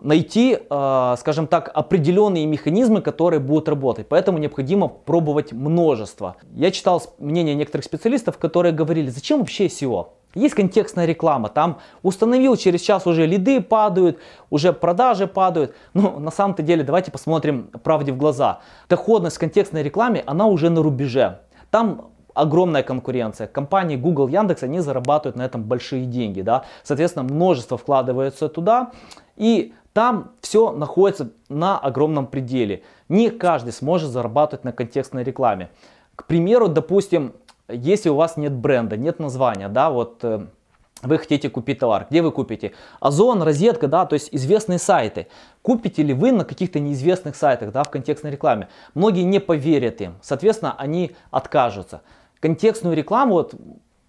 найти, 0.00 0.58
э, 0.58 1.14
скажем 1.18 1.46
так, 1.46 1.70
определенные 1.74 2.46
механизмы, 2.46 3.00
которые 3.00 3.40
будут 3.40 3.68
работать. 3.68 4.08
Поэтому 4.08 4.38
необходимо 4.38 4.88
пробовать 4.88 5.52
множество. 5.52 6.36
Я 6.54 6.70
читал 6.70 7.02
мнение 7.18 7.54
некоторых 7.54 7.84
специалистов, 7.84 8.38
которые 8.38 8.72
говорили, 8.72 9.08
зачем 9.08 9.40
вообще 9.40 9.66
SEO? 9.66 10.08
Есть 10.34 10.54
контекстная 10.54 11.06
реклама, 11.06 11.48
там 11.48 11.78
установил, 12.02 12.56
через 12.56 12.82
час 12.82 13.06
уже 13.06 13.24
лиды 13.24 13.62
падают, 13.62 14.18
уже 14.50 14.74
продажи 14.74 15.26
падают. 15.26 15.74
Но 15.94 16.18
на 16.18 16.30
самом-то 16.30 16.62
деле 16.62 16.84
давайте 16.84 17.10
посмотрим 17.10 17.70
правде 17.82 18.12
в 18.12 18.18
глаза. 18.18 18.60
Доходность 18.90 19.38
контекстной 19.38 19.82
рекламы, 19.82 20.22
она 20.26 20.46
уже 20.46 20.68
на 20.68 20.82
рубеже. 20.82 21.40
Там 21.70 22.10
огромная 22.34 22.82
конкуренция. 22.82 23.46
Компании 23.46 23.96
Google, 23.96 24.28
Яндекс, 24.28 24.62
они 24.62 24.80
зарабатывают 24.80 25.36
на 25.36 25.42
этом 25.42 25.62
большие 25.62 26.04
деньги. 26.04 26.42
Да? 26.42 26.64
Соответственно, 26.82 27.24
множество 27.24 27.78
вкладывается 27.78 28.48
туда. 28.48 28.92
И 29.36 29.72
там 29.96 30.32
все 30.42 30.72
находится 30.72 31.30
на 31.48 31.78
огромном 31.78 32.26
пределе. 32.26 32.82
Не 33.08 33.30
каждый 33.30 33.72
сможет 33.72 34.10
зарабатывать 34.10 34.62
на 34.62 34.72
контекстной 34.72 35.24
рекламе. 35.24 35.70
К 36.14 36.26
примеру, 36.26 36.68
допустим, 36.68 37.32
если 37.66 38.10
у 38.10 38.14
вас 38.14 38.36
нет 38.36 38.52
бренда, 38.52 38.98
нет 38.98 39.18
названия, 39.18 39.70
да, 39.70 39.88
вот 39.88 40.18
э, 40.22 40.48
вы 41.00 41.16
хотите 41.16 41.48
купить 41.48 41.78
товар, 41.78 42.06
где 42.10 42.20
вы 42.20 42.30
купите? 42.30 42.74
Озон, 43.00 43.40
розетка, 43.40 43.88
да, 43.88 44.04
то 44.04 44.12
есть 44.12 44.28
известные 44.32 44.78
сайты. 44.78 45.28
Купите 45.62 46.02
ли 46.02 46.12
вы 46.12 46.30
на 46.30 46.44
каких-то 46.44 46.78
неизвестных 46.78 47.34
сайтах, 47.34 47.72
да, 47.72 47.82
в 47.82 47.90
контекстной 47.90 48.32
рекламе? 48.32 48.68
Многие 48.92 49.22
не 49.22 49.40
поверят 49.40 50.02
им, 50.02 50.16
соответственно, 50.20 50.74
они 50.76 51.16
откажутся. 51.30 52.02
Контекстную 52.40 52.94
рекламу 52.94 53.32
вот 53.32 53.54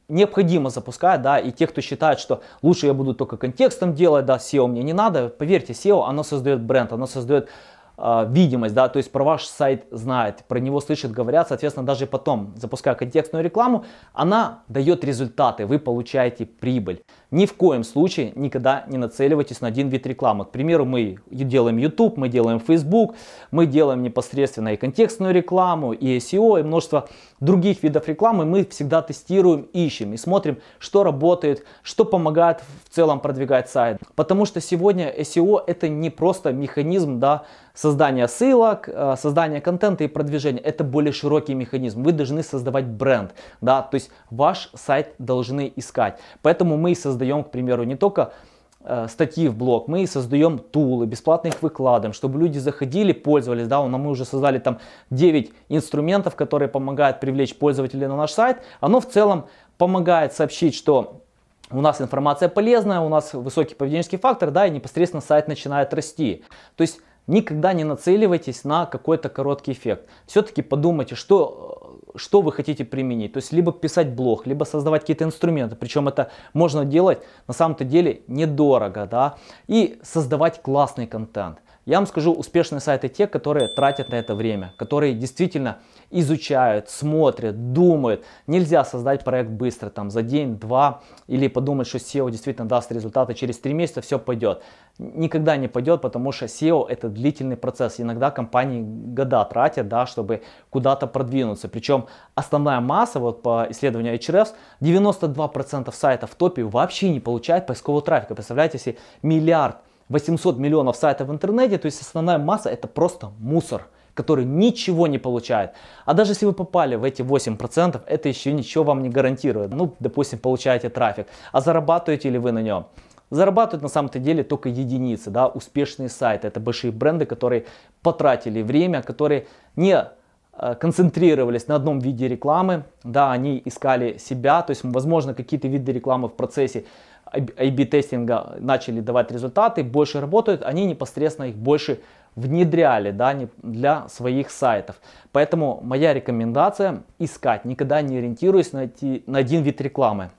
необходимо 0.10 0.70
запускать, 0.70 1.22
да, 1.22 1.40
и 1.40 1.52
те, 1.52 1.68
кто 1.68 1.82
считает, 1.82 2.20
что 2.20 2.42
лучше 2.62 2.88
я 2.88 2.94
буду 2.94 3.14
только 3.14 3.38
контекстом 3.38 3.94
делать, 3.94 4.26
да, 4.26 4.38
SEO 4.38 4.68
мне 4.68 4.84
не 4.84 4.94
надо, 4.94 5.30
поверьте, 5.30 5.74
SEO, 5.74 6.06
оно 6.06 6.24
создает 6.24 6.62
бренд, 6.62 6.94
оно 6.94 7.08
создает 7.08 7.50
видимость, 7.98 8.75
да, 8.75 8.89
то 8.89 8.98
есть 8.98 9.12
про 9.12 9.24
ваш 9.24 9.46
сайт 9.46 9.86
знает, 9.89 10.44
про 10.48 10.60
него 10.60 10.80
слышат, 10.80 11.12
говорят, 11.12 11.48
соответственно, 11.48 11.86
даже 11.86 12.06
потом, 12.06 12.54
запуская 12.56 12.94
контекстную 12.94 13.44
рекламу, 13.44 13.86
она 14.13 14.63
дает 14.68 15.04
результаты, 15.04 15.66
вы 15.66 15.80
получаете 15.80 16.46
прибыль. 16.46 17.01
Ни 17.32 17.46
в 17.46 17.56
коем 17.56 17.84
случае 17.84 18.32
никогда 18.36 18.86
не 18.88 18.98
нацеливайтесь 18.98 19.62
на 19.62 19.68
один 19.68 19.89
вид 19.89 20.06
рекламы. 20.06 20.46
К 20.46 20.51
примеру, 20.51 20.86
мы 20.86 21.18
делаем 21.30 21.77
YouTube, 21.77 22.18
мы 22.18 22.30
делаем 22.30 22.60
Facebook, 22.60 23.16
мы 23.51 23.66
делаем 23.66 24.04
непосредственно 24.04 24.74
и 24.74 24.77
контекстную 24.77 25.34
рекламу, 25.34 25.92
и 25.92 26.18
SEO, 26.18 26.60
и 26.60 26.63
множество 26.63 27.10
других 27.39 27.84
видов 27.84 28.08
рекламы. 28.08 28.46
Мы 28.46 28.63
всегда 28.66 29.01
тестируем, 29.01 29.63
ищем 29.74 30.13
и 30.13 30.18
смотрим, 30.18 30.60
что 30.80 31.04
работает, 31.04 31.66
что 31.82 32.06
помогает 32.06 32.63
в 32.86 32.94
целом 32.94 33.20
продвигать 33.20 33.70
сайт. 33.70 33.98
Потому 34.16 34.46
что 34.46 34.62
сегодня 34.62 35.13
SEO 35.13 35.62
это 35.66 35.89
не 35.89 36.10
просто 36.10 36.54
механизм 36.54 37.20
да, 37.20 37.44
создание 37.77 38.27
ссылок, 38.27 38.89
э, 38.91 39.15
создание 39.17 39.62
контента 39.62 40.03
и 40.03 40.07
продвижение. 40.07 40.62
Это 40.63 40.84
более 40.84 41.13
широкий 41.13 41.53
механизм. 41.53 42.01
Вы 42.01 42.12
должны 42.12 42.41
создавать 42.41 42.86
бренд, 42.86 43.36
да, 43.62 43.84
то 43.84 43.96
есть 43.96 44.10
ваш 44.31 44.72
сайт 44.74 45.13
должны 45.19 45.72
искать. 45.75 46.19
Поэтому 46.41 46.75
мы 46.77 46.96
создаем, 46.96 47.43
к 47.43 47.51
примеру, 47.51 47.84
не 47.84 47.96
только 47.96 48.34
э, 48.81 49.05
статьи 49.07 49.48
в 49.48 49.55
блог, 49.55 49.88
мы 49.88 50.07
создаем 50.07 50.57
тулы, 50.57 51.05
бесплатно 51.05 51.50
их 51.50 51.62
выкладываем, 51.62 52.13
чтобы 52.13 52.39
люди 52.39 52.57
заходили, 52.57 53.12
пользовались, 53.12 53.67
да, 53.67 53.84
мы 53.84 54.10
уже 54.10 54.25
создали 54.25 54.57
там 54.57 54.79
9 55.12 55.51
инструментов, 55.69 56.36
которые 56.36 56.69
помогают 56.69 57.19
привлечь 57.19 57.55
пользователей 57.55 58.07
на 58.07 58.15
наш 58.15 58.31
сайт. 58.31 58.57
Оно 58.79 59.00
в 59.00 59.05
целом 59.05 59.46
помогает 59.77 60.34
сообщить, 60.34 60.74
что 60.74 61.22
у 61.69 61.81
нас 61.81 62.01
информация 62.01 62.50
полезная, 62.50 63.01
у 63.01 63.10
нас 63.10 63.34
высокий 63.34 63.75
поведенческий 63.75 64.17
фактор, 64.17 64.50
да, 64.50 64.65
и 64.65 64.72
непосредственно 64.72 65.22
сайт 65.22 65.48
начинает 65.48 65.93
расти. 65.93 66.43
То 66.75 66.81
есть 66.81 67.01
никогда 67.27 67.74
не 67.74 67.84
нацеливайтесь 67.84 68.63
на 68.63 68.86
какой-то 68.86 69.29
короткий 69.29 69.74
эффект. 69.74 70.07
Все-таки 70.25 70.62
подумайте, 70.62 71.15
что, 71.15 72.00
что 72.15 72.41
вы 72.41 72.51
хотите 72.51 72.86
применить. 72.86 73.34
То 73.34 73.38
есть 73.38 73.51
либо 73.51 73.72
писать 73.72 74.15
блог, 74.15 74.48
либо 74.48 74.63
создавать 74.63 75.01
какие-то 75.01 75.25
инструменты. 75.25 75.75
Причем 75.75 76.07
это 76.07 76.31
можно 76.53 76.86
делать 76.86 77.19
на 77.48 77.53
самом-то 77.53 77.84
деле 77.84 78.22
недорого, 78.27 79.05
да, 79.05 79.38
и 79.67 80.00
создавать 80.03 80.62
классный 80.62 81.07
контент. 81.07 81.60
Я 81.88 82.00
вам 82.00 82.06
скажу, 82.06 82.34
успешные 82.34 82.82
сайты 82.82 83.08
те, 83.08 83.27
которые 83.27 83.70
тратят 83.70 84.10
на 84.10 84.15
это 84.15 84.36
время, 84.36 84.74
которые 84.75 85.13
действительно 85.13 85.77
изучают, 86.12 86.89
смотрят, 86.89 87.72
думают. 87.72 88.25
Нельзя 88.46 88.84
создать 88.84 89.24
проект 89.24 89.51
быстро, 89.51 89.89
там 89.89 90.12
за 90.12 90.22
день, 90.22 90.60
два, 90.60 91.01
или 91.27 91.48
подумать, 91.48 91.88
что 91.88 91.98
SEO 91.98 92.29
действительно 92.29 92.67
даст 92.67 92.91
результаты, 92.91 93.36
через 93.36 93.58
три 93.60 93.74
месяца 93.74 94.01
все 94.01 94.20
пойдет. 94.20 94.63
Никогда 94.98 95.56
не 95.56 95.70
пойдет, 95.70 96.01
потому 96.01 96.34
что 96.34 96.48
SEO 96.48 96.86
это 96.89 97.08
длительный 97.08 97.56
процесс. 97.56 98.01
Иногда 98.01 98.32
компании 98.32 98.82
года 98.82 99.46
тратят, 99.46 99.88
да, 99.88 100.06
чтобы 100.06 100.41
куда-то 100.70 101.08
продвинуться. 101.08 101.70
Причем 101.70 102.08
основная 102.36 102.82
масса, 102.82 103.22
вот 103.22 103.41
по 103.41 103.65
исследованию 103.70 104.13
Ahrefs, 104.15 104.50
92% 104.82 105.94
сайтов 105.94 106.32
в 106.32 106.36
топе 106.36 106.65
вообще 106.65 107.08
не 107.08 107.22
получает 107.22 107.65
поискового 107.65 108.01
трафика. 108.01 108.36
Представляете, 108.36 108.77
если 108.77 108.98
миллиард 109.22 109.77
800 110.10 110.58
миллионов 110.58 110.96
сайтов 110.96 111.28
в 111.28 111.32
интернете, 111.32 111.78
то 111.78 111.86
есть 111.86 112.02
основная 112.02 112.38
масса 112.38 112.70
это 112.70 112.88
просто 112.88 113.32
мусор, 113.40 113.88
который 114.14 114.46
ничего 114.46 115.08
не 115.08 115.20
получает. 115.20 115.72
А 116.06 116.14
даже 116.14 116.32
если 116.32 116.46
вы 116.46 116.54
попали 116.54 116.96
в 116.96 117.04
эти 117.04 117.22
8%, 117.22 118.02
это 118.06 118.30
еще 118.30 118.52
ничего 118.52 118.84
вам 118.84 119.04
не 119.04 119.10
гарантирует. 119.10 119.72
Ну, 119.72 119.96
допустим, 120.00 120.40
получаете 120.40 120.90
трафик. 120.90 121.28
А 121.52 121.62
зарабатываете 121.62 122.30
ли 122.30 122.40
вы 122.40 122.52
на 122.52 122.62
нем? 122.62 122.88
Зарабатывают 123.30 123.84
на 123.84 123.90
самом-то 123.90 124.20
деле 124.20 124.44
только 124.44 124.70
единицы, 124.70 125.30
да, 125.30 125.48
успешные 125.48 126.10
сайты. 126.10 126.48
Это 126.48 126.60
большие 126.62 126.92
бренды, 126.92 127.26
которые 127.26 127.66
потратили 128.02 128.62
время, 128.62 129.04
которые 129.04 129.48
не 129.76 130.08
э, 130.54 130.76
концентрировались 130.76 131.68
на 131.68 131.76
одном 131.76 132.00
виде 132.00 132.30
рекламы, 132.30 132.86
да, 133.04 133.34
они 133.34 133.62
искали 133.66 134.18
себя, 134.18 134.62
то 134.62 134.72
есть, 134.72 134.84
возможно, 134.84 135.34
какие-то 135.34 135.68
виды 135.68 135.92
рекламы 135.92 136.30
в 136.30 136.34
процессе 136.36 136.86
A-B-тестинга 137.31 138.57
начали 138.60 139.00
давать 139.00 139.31
результаты, 139.31 139.84
больше 139.84 140.22
работают, 140.22 140.63
они 140.63 140.86
непосредственно 140.86 141.46
их 141.48 141.55
больше 141.55 142.00
внедряли 142.36 143.12
да, 143.12 143.36
для 143.63 144.07
своих 144.10 144.51
сайтов. 144.51 144.98
Поэтому 145.31 145.79
моя 145.84 146.13
рекомендация 146.13 147.03
искать, 147.19 147.65
никогда 147.65 148.01
не 148.01 148.17
ориентируясь 148.17 148.74
на, 148.74 148.86
эти, 148.86 149.24
на 149.25 149.39
один 149.39 149.63
вид 149.63 149.81
рекламы. 149.81 150.29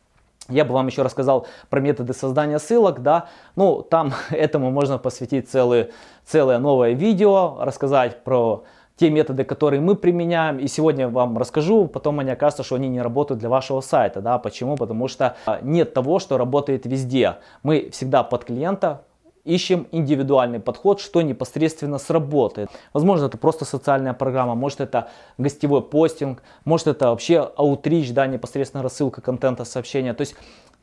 Я 0.48 0.64
бы 0.64 0.72
вам 0.72 0.86
еще 0.86 1.02
рассказал 1.02 1.46
про 1.68 1.80
методы 1.80 2.14
создания 2.14 2.58
ссылок, 2.58 3.02
да, 3.02 3.26
ну 3.54 3.82
там 3.82 4.14
этому 4.30 4.70
можно 4.70 4.96
посвятить 4.96 5.50
целое, 5.50 5.90
целое 6.24 6.58
новое 6.58 6.92
видео, 6.92 7.58
рассказать 7.60 8.22
про 8.24 8.64
те 8.98 9.10
методы, 9.10 9.44
которые 9.44 9.80
мы 9.80 9.94
применяем. 9.94 10.58
И 10.58 10.66
сегодня 10.66 11.08
вам 11.08 11.38
расскажу, 11.38 11.86
потом 11.86 12.16
мне 12.16 12.32
окажется, 12.32 12.64
что 12.64 12.74
они 12.74 12.88
не 12.88 13.00
работают 13.00 13.38
для 13.38 13.48
вашего 13.48 13.80
сайта. 13.80 14.20
Да? 14.20 14.38
Почему? 14.38 14.76
Потому 14.76 15.08
что 15.08 15.36
а, 15.46 15.60
нет 15.62 15.94
того, 15.94 16.18
что 16.18 16.36
работает 16.36 16.84
везде. 16.84 17.36
Мы 17.62 17.90
всегда 17.92 18.24
под 18.24 18.44
клиента 18.44 19.02
ищем 19.44 19.86
индивидуальный 19.92 20.60
подход, 20.60 21.00
что 21.00 21.22
непосредственно 21.22 21.98
сработает. 21.98 22.70
Возможно, 22.92 23.26
это 23.26 23.38
просто 23.38 23.64
социальная 23.64 24.12
программа, 24.12 24.54
может 24.54 24.80
это 24.80 25.08
гостевой 25.38 25.80
постинг, 25.80 26.42
может 26.64 26.86
это 26.86 27.08
вообще 27.08 27.50
аутрич, 27.56 28.12
да, 28.12 28.26
непосредственно 28.26 28.82
рассылка 28.82 29.22
контента, 29.22 29.64
сообщения. 29.64 30.12
То 30.12 30.22
есть 30.22 30.34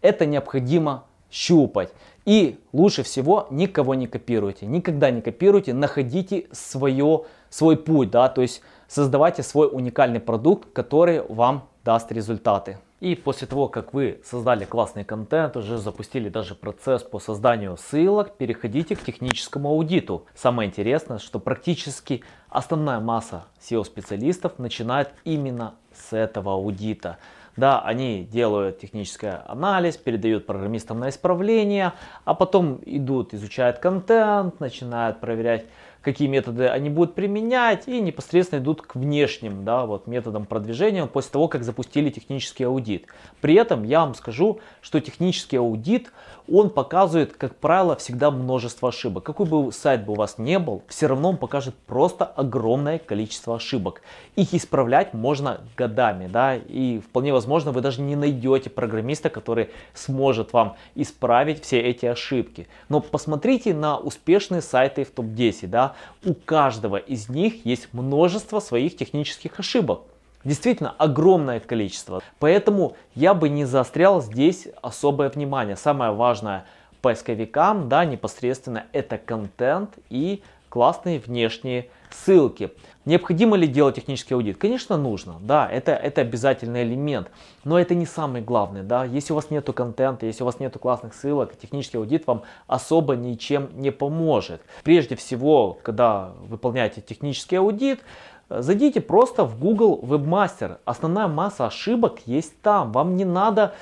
это 0.01 0.25
необходимо 0.25 1.03
щупать. 1.29 1.91
И 2.25 2.59
лучше 2.73 3.03
всего 3.03 3.47
никого 3.51 3.93
не 3.93 4.07
копируйте. 4.07 4.65
Никогда 4.65 5.11
не 5.11 5.21
копируйте, 5.21 5.73
находите 5.73 6.47
свое, 6.51 7.25
свой 7.49 7.77
путь, 7.77 8.09
да, 8.09 8.29
то 8.29 8.41
есть 8.41 8.61
создавайте 8.87 9.43
свой 9.43 9.69
уникальный 9.71 10.19
продукт, 10.19 10.73
который 10.73 11.21
вам 11.27 11.69
даст 11.83 12.11
результаты. 12.11 12.79
И 12.99 13.13
после 13.13 13.45
того, 13.45 13.67
как 13.67 13.93
вы 13.93 14.21
создали 14.23 14.65
классный 14.65 15.03
контент, 15.03 15.55
уже 15.57 15.77
запустили 15.77 16.29
даже 16.29 16.55
процесс 16.55 17.03
по 17.03 17.19
созданию 17.19 17.77
ссылок, 17.77 18.35
переходите 18.37 18.95
к 18.95 19.03
техническому 19.03 19.69
аудиту. 19.69 20.25
Самое 20.33 20.69
интересное, 20.69 21.19
что 21.19 21.39
практически 21.39 22.23
основная 22.49 22.99
масса 22.99 23.43
SEO-специалистов 23.61 24.57
начинает 24.57 25.09
именно 25.25 25.75
с 25.93 26.15
этого 26.15 26.53
аудита. 26.53 27.17
Да, 27.57 27.79
они 27.81 28.25
делают 28.25 28.79
технический 28.79 29.31
анализ, 29.47 29.95
передают 29.95 30.45
программистам 30.45 30.99
на 30.99 31.09
исправление, 31.09 31.93
а 32.25 32.33
потом 32.33 32.81
идут, 32.85 33.33
изучают 33.33 33.79
контент, 33.79 34.59
начинают 34.59 35.21
проверять 35.21 35.65
какие 36.05 36.27
методы 36.27 36.67
они 36.67 36.91
будут 36.91 37.15
применять 37.15 37.87
и 37.87 37.99
непосредственно 37.99 38.59
идут 38.59 38.83
к 38.83 38.93
внешним 38.95 39.65
да, 39.65 39.87
вот, 39.87 40.05
методам 40.05 40.45
продвижения 40.45 41.07
после 41.07 41.31
того, 41.31 41.47
как 41.47 41.63
запустили 41.63 42.11
технический 42.11 42.63
аудит. 42.63 43.07
При 43.41 43.55
этом 43.55 43.83
я 43.83 44.01
вам 44.01 44.13
скажу, 44.13 44.59
что 44.81 44.99
технический 44.99 45.57
аудит, 45.57 46.11
он 46.47 46.69
показывает, 46.69 47.33
как 47.33 47.55
правило, 47.55 47.95
всегда 47.95 48.29
множество 48.29 48.89
ошибок. 48.89 49.23
Какой 49.23 49.47
бы 49.47 49.71
сайт 49.71 50.05
бы 50.05 50.13
у 50.13 50.15
вас 50.15 50.37
не 50.37 50.59
был, 50.59 50.83
все 50.87 51.07
равно 51.07 51.29
он 51.29 51.37
покажет 51.37 51.73
просто 51.87 52.23
огромное 52.23 52.99
количество 52.99 53.55
ошибок. 53.55 54.03
Их 54.35 54.53
исправлять 54.53 55.15
можно 55.15 55.61
годами, 55.75 56.27
да, 56.27 56.55
и 56.55 56.99
вполне 56.99 57.33
возможно 57.33 57.71
вы 57.71 57.81
даже 57.81 58.01
не 58.01 58.15
найдете 58.15 58.69
программиста, 58.69 59.31
который 59.31 59.71
сможет 59.95 60.53
вам 60.53 60.75
исправить 60.93 61.63
все 61.63 61.79
эти 61.79 62.05
ошибки. 62.05 62.67
Но 62.89 62.99
посмотрите 62.99 63.73
на 63.73 63.97
успешные 63.97 64.61
сайты 64.61 65.03
в 65.03 65.09
топ-10, 65.09 65.65
да, 65.65 65.94
у 66.23 66.33
каждого 66.33 66.97
из 66.97 67.29
них 67.29 67.65
есть 67.65 67.93
множество 67.93 68.59
своих 68.59 68.97
технических 68.97 69.59
ошибок. 69.59 70.01
Действительно 70.43 70.93
огромное 70.97 71.59
количество. 71.59 72.21
Поэтому 72.39 72.95
я 73.15 73.33
бы 73.33 73.49
не 73.49 73.65
заострял 73.65 74.21
здесь 74.21 74.67
особое 74.81 75.29
внимание. 75.29 75.75
Самое 75.75 76.11
важное 76.11 76.65
поисковикам, 77.01 77.89
да, 77.89 78.05
непосредственно 78.05 78.85
это 78.91 79.17
контент 79.17 79.91
и 80.09 80.41
классные 80.75 81.19
внешние 81.19 81.87
ссылки. 82.09 82.69
Необходимо 83.05 83.55
ли 83.55 83.65
делать 83.65 83.95
технический 83.95 84.33
аудит? 84.33 84.57
Конечно, 84.57 84.97
нужно. 84.97 85.37
Да, 85.39 85.69
это, 85.71 85.93
это 85.93 86.19
обязательный 86.19 86.83
элемент. 86.83 87.31
Но 87.63 87.79
это 87.79 87.95
не 87.95 88.05
самый 88.05 88.41
главный. 88.41 88.83
Да? 88.83 89.05
Если 89.05 89.31
у 89.31 89.37
вас 89.37 89.49
нету 89.51 89.71
контента, 89.71 90.25
если 90.25 90.43
у 90.43 90.45
вас 90.45 90.59
нету 90.59 90.77
классных 90.77 91.13
ссылок, 91.13 91.57
технический 91.57 91.95
аудит 91.95 92.27
вам 92.27 92.41
особо 92.67 93.15
ничем 93.15 93.69
не 93.77 93.89
поможет. 93.89 94.59
Прежде 94.83 95.15
всего, 95.15 95.79
когда 95.81 96.33
выполняете 96.41 96.99
технический 96.99 97.55
аудит, 97.55 98.01
зайдите 98.49 98.99
просто 98.99 99.45
в 99.45 99.57
Google 99.57 100.01
Webmaster. 100.03 100.79
Основная 100.83 101.29
масса 101.29 101.67
ошибок 101.67 102.19
есть 102.25 102.59
там. 102.61 102.91
Вам 102.91 103.15
не 103.15 103.23
надо 103.23 103.75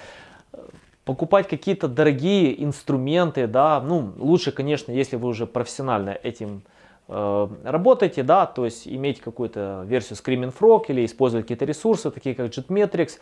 э, 0.52 0.60
покупать 1.06 1.48
какие-то 1.48 1.88
дорогие 1.88 2.64
инструменты, 2.64 3.48
да, 3.48 3.82
ну, 3.82 4.14
лучше, 4.20 4.52
конечно, 4.52 4.92
если 4.92 5.16
вы 5.16 5.30
уже 5.30 5.48
профессионально 5.48 6.12
этим 6.12 6.62
Э, 7.10 7.50
работаете, 7.64 8.24
да, 8.24 8.46
то 8.46 8.64
есть 8.64 8.88
иметь 8.88 9.20
какую-то 9.20 9.84
версию 9.86 10.18
Screaming 10.18 10.56
Frog 10.58 10.86
или 10.88 11.06
использовать 11.06 11.46
какие-то 11.46 11.66
ресурсы, 11.66 12.10
такие 12.12 12.34
как 12.34 12.48
Jetmetrics. 12.48 13.20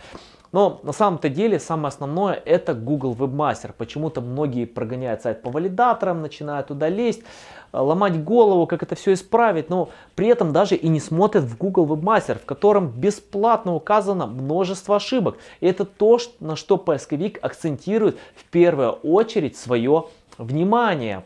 Но 0.51 0.79
на 0.83 0.91
самом-то 0.91 1.29
деле 1.29 1.59
самое 1.59 1.87
основное 1.87 2.33
это 2.33 2.73
Google 2.73 3.15
Webmaster. 3.15 3.73
Почему-то 3.75 4.21
многие 4.21 4.65
прогоняют 4.65 5.23
сайт 5.23 5.41
по 5.41 5.49
валидаторам, 5.49 6.21
начинают 6.21 6.67
туда 6.67 6.89
лезть, 6.89 7.23
э, 7.73 7.79
ломать 7.79 8.23
голову, 8.23 8.67
как 8.67 8.83
это 8.83 8.93
все 8.93 9.13
исправить, 9.13 9.71
но 9.71 9.89
при 10.13 10.27
этом 10.27 10.53
даже 10.53 10.75
и 10.75 10.87
не 10.87 10.99
смотрят 10.99 11.45
в 11.45 11.57
Google 11.57 11.87
Webmaster, 11.87 12.37
в 12.37 12.45
котором 12.45 12.89
бесплатно 12.89 13.73
указано 13.73 14.27
множество 14.27 14.97
ошибок. 14.97 15.37
И 15.59 15.65
это 15.65 15.85
то, 15.85 16.19
на 16.39 16.55
что 16.55 16.77
поисковик 16.77 17.43
акцентирует 17.43 18.19
в 18.35 18.43
первую 18.45 18.91
очередь 18.91 19.57
свое. 19.57 20.05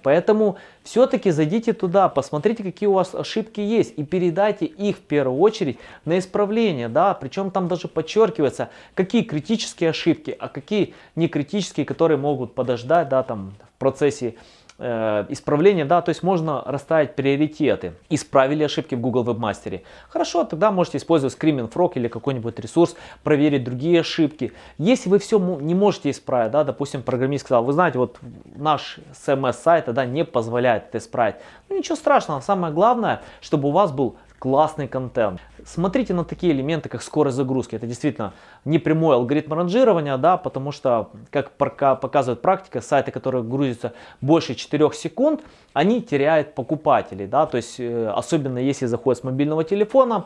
Поэтому 0.03 0.57
все-таки 0.83 1.31
зайдите 1.31 1.73
туда, 1.73 2.09
посмотрите, 2.09 2.63
какие 2.63 2.87
у 2.87 2.93
вас 2.93 3.15
ошибки 3.15 3.59
есть 3.59 3.93
и 3.97 4.03
передайте 4.03 4.65
их 4.65 4.97
в 4.97 5.01
первую 5.01 5.39
очередь 5.39 5.77
на 6.05 6.19
исправление. 6.19 6.89
Да? 6.89 7.13
Причем 7.13 7.51
там 7.51 7.67
даже 7.67 7.87
подчеркивается, 7.87 8.69
какие 8.93 9.23
критические 9.23 9.91
ошибки, 9.91 10.35
а 10.37 10.49
какие 10.49 10.93
не 11.15 11.27
критические, 11.27 11.85
которые 11.85 12.17
могут 12.17 12.53
подождать 12.53 13.09
да, 13.09 13.23
там, 13.23 13.53
в 13.75 13.79
процессе 13.79 14.35
э, 14.77 15.25
исправления, 15.29 15.85
да, 15.85 16.01
то 16.01 16.09
есть 16.09 16.23
можно 16.23 16.61
расставить 16.65 17.15
приоритеты. 17.15 17.93
Исправили 18.09 18.63
ошибки 18.63 18.95
в 18.95 19.01
Google 19.01 19.23
Webmaster. 19.23 19.81
Хорошо, 20.09 20.43
тогда 20.43 20.71
можете 20.71 20.97
использовать 20.97 21.35
Screaming 21.35 21.71
Frog 21.71 21.93
или 21.95 22.07
какой-нибудь 22.07 22.59
ресурс, 22.59 22.95
проверить 23.23 23.63
другие 23.63 24.01
ошибки. 24.01 24.53
Если 24.77 25.09
вы 25.09 25.19
все 25.19 25.39
не 25.39 25.75
можете 25.75 26.09
исправить, 26.09 26.51
да, 26.51 26.63
допустим, 26.63 27.03
программист 27.03 27.45
сказал, 27.45 27.63
вы 27.63 27.73
знаете, 27.73 27.99
вот 27.99 28.17
наш 28.55 28.99
CMS 29.13 29.53
сайта, 29.53 29.93
да, 29.93 30.05
не 30.05 30.25
позволяет 30.25 30.89
это 30.89 30.97
исправить. 30.97 31.35
Ну 31.69 31.77
ничего 31.77 31.95
страшного, 31.95 32.39
самое 32.41 32.73
главное, 32.73 33.21
чтобы 33.41 33.69
у 33.69 33.71
вас 33.71 33.91
был 33.91 34.15
классный 34.45 34.87
контент. 34.87 35.41
Смотрите 35.65 36.13
на 36.13 36.23
такие 36.23 36.53
элементы, 36.53 36.87
как 36.87 37.01
скорость 37.01 37.35
загрузки. 37.35 37.75
Это 37.75 37.87
действительно 37.87 38.33
не 38.63 38.77
прямой 38.77 39.15
алгоритм 39.15 39.53
ранжирования, 39.53 40.17
да, 40.17 40.37
потому 40.37 40.71
что, 40.71 41.09
как 41.31 41.49
показывает 41.57 42.43
практика, 42.43 42.79
сайты, 42.79 43.09
которые 43.09 43.43
грузятся 43.43 43.93
больше 44.21 44.53
4 44.53 44.91
секунд, 44.93 45.41
они 45.73 45.99
теряют 45.99 46.53
покупателей. 46.53 47.25
Да, 47.25 47.47
то 47.47 47.57
есть, 47.57 47.79
э, 47.79 48.07
особенно 48.15 48.59
если 48.59 48.85
заходят 48.85 49.19
с 49.19 49.23
мобильного 49.23 49.63
телефона, 49.63 50.25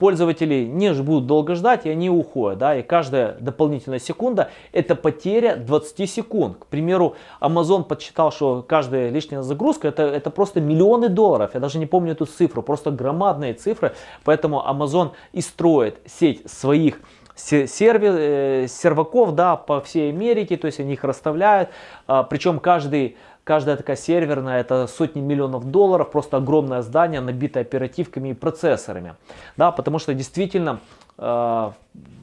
пользователи 0.00 0.64
не 0.64 0.92
будут 0.94 1.26
долго 1.26 1.54
ждать, 1.54 1.86
и 1.86 1.90
они 1.90 2.10
уходят. 2.10 2.58
Да? 2.58 2.74
И 2.74 2.82
каждая 2.82 3.36
дополнительная 3.38 4.00
секунда 4.00 4.50
это 4.72 4.96
потеря 4.96 5.56
20 5.56 6.10
секунд. 6.10 6.56
К 6.58 6.66
примеру, 6.66 7.14
Amazon 7.40 7.84
подсчитал, 7.84 8.32
что 8.32 8.64
каждая 8.66 9.10
лишняя 9.10 9.42
загрузка 9.42 9.88
это, 9.88 10.02
это 10.02 10.30
просто 10.30 10.60
миллионы 10.60 11.08
долларов. 11.08 11.50
Я 11.54 11.60
даже 11.60 11.78
не 11.78 11.86
помню 11.86 12.12
эту 12.12 12.24
цифру, 12.24 12.62
просто 12.62 12.90
громадные 12.90 13.52
цифры. 13.54 13.92
Поэтому 14.24 14.64
Amazon 14.66 15.10
и 15.32 15.42
строит 15.42 15.98
сеть 16.06 16.50
своих 16.50 17.00
сервер, 17.36 18.14
э, 18.16 18.66
серваков 18.68 19.34
да, 19.34 19.56
по 19.56 19.80
всей 19.80 20.10
Америке, 20.10 20.56
то 20.56 20.66
есть 20.66 20.80
они 20.80 20.94
их 20.94 21.04
расставляют. 21.04 21.70
А, 22.06 22.22
причем 22.22 22.58
каждый 22.58 23.16
Каждая 23.50 23.76
такая 23.76 23.96
серверная 23.96 24.60
это 24.60 24.86
сотни 24.86 25.20
миллионов 25.20 25.72
долларов, 25.72 26.12
просто 26.12 26.36
огромное 26.36 26.82
здание, 26.82 27.20
набитое 27.20 27.64
оперативками 27.64 28.28
и 28.28 28.32
процессорами. 28.32 29.16
Да, 29.56 29.72
потому 29.72 29.98
что 29.98 30.14
действительно 30.14 30.78
э, 31.18 31.70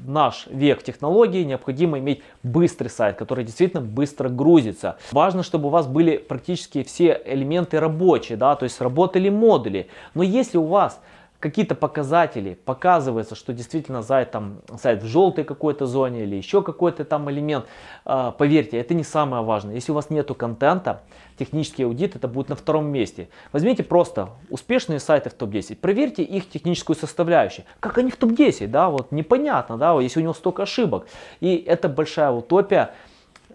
наш 0.05 0.47
век 0.47 0.83
технологий 0.83 1.43
необходимо 1.43 1.99
иметь 1.99 2.21
быстрый 2.43 2.87
сайт, 2.87 3.17
который 3.17 3.43
действительно 3.43 3.81
быстро 3.81 4.29
грузится. 4.29 4.99
Важно, 5.11 5.43
чтобы 5.43 5.67
у 5.67 5.69
вас 5.69 5.85
были 5.85 6.15
практически 6.15 6.83
все 6.83 7.21
элементы 7.25 7.81
рабочие, 7.81 8.37
да, 8.37 8.55
то 8.55 8.63
есть 8.63 8.79
работали 8.79 9.27
модули. 9.27 9.89
Но 10.13 10.23
если 10.23 10.57
у 10.57 10.63
вас 10.63 10.97
какие-то 11.39 11.75
показатели, 11.75 12.57
показывается, 12.65 13.35
что 13.35 13.53
действительно 13.53 14.01
сайт, 14.01 14.31
там, 14.31 14.61
сайт 14.79 15.03
в 15.03 15.05
желтой 15.05 15.43
какой-то 15.43 15.85
зоне 15.85 16.23
или 16.23 16.35
еще 16.35 16.63
какой-то 16.63 17.05
там 17.05 17.29
элемент, 17.29 17.65
э, 18.05 18.31
поверьте, 18.37 18.77
это 18.77 18.93
не 18.93 19.03
самое 19.03 19.43
важное. 19.43 19.75
Если 19.75 19.91
у 19.91 19.95
вас 19.95 20.09
нету 20.09 20.33
контента, 20.33 21.03
технический 21.37 21.83
аудит 21.83 22.15
это 22.15 22.27
будет 22.27 22.49
на 22.49 22.55
втором 22.55 22.87
месте. 22.87 23.29
Возьмите 23.51 23.83
просто 23.83 24.29
успешные 24.49 24.99
сайты 24.99 25.29
в 25.29 25.33
топ-10, 25.33 25.75
проверьте 25.75 26.23
их 26.23 26.49
техническую 26.49 26.95
составляющую. 26.95 27.65
Как 27.79 27.97
они 27.97 28.09
в 28.09 28.17
топ-10, 28.17 28.67
да, 28.67 28.89
вот 28.89 29.11
непонятно, 29.11 29.77
да, 29.77 29.99
если 29.99 30.19
у 30.19 30.23
него 30.23 30.33
столько 30.33 30.63
ошибок. 30.63 31.07
И 31.39 31.55
это 31.55 31.87
большая 31.87 32.31
утопия, 32.31 32.93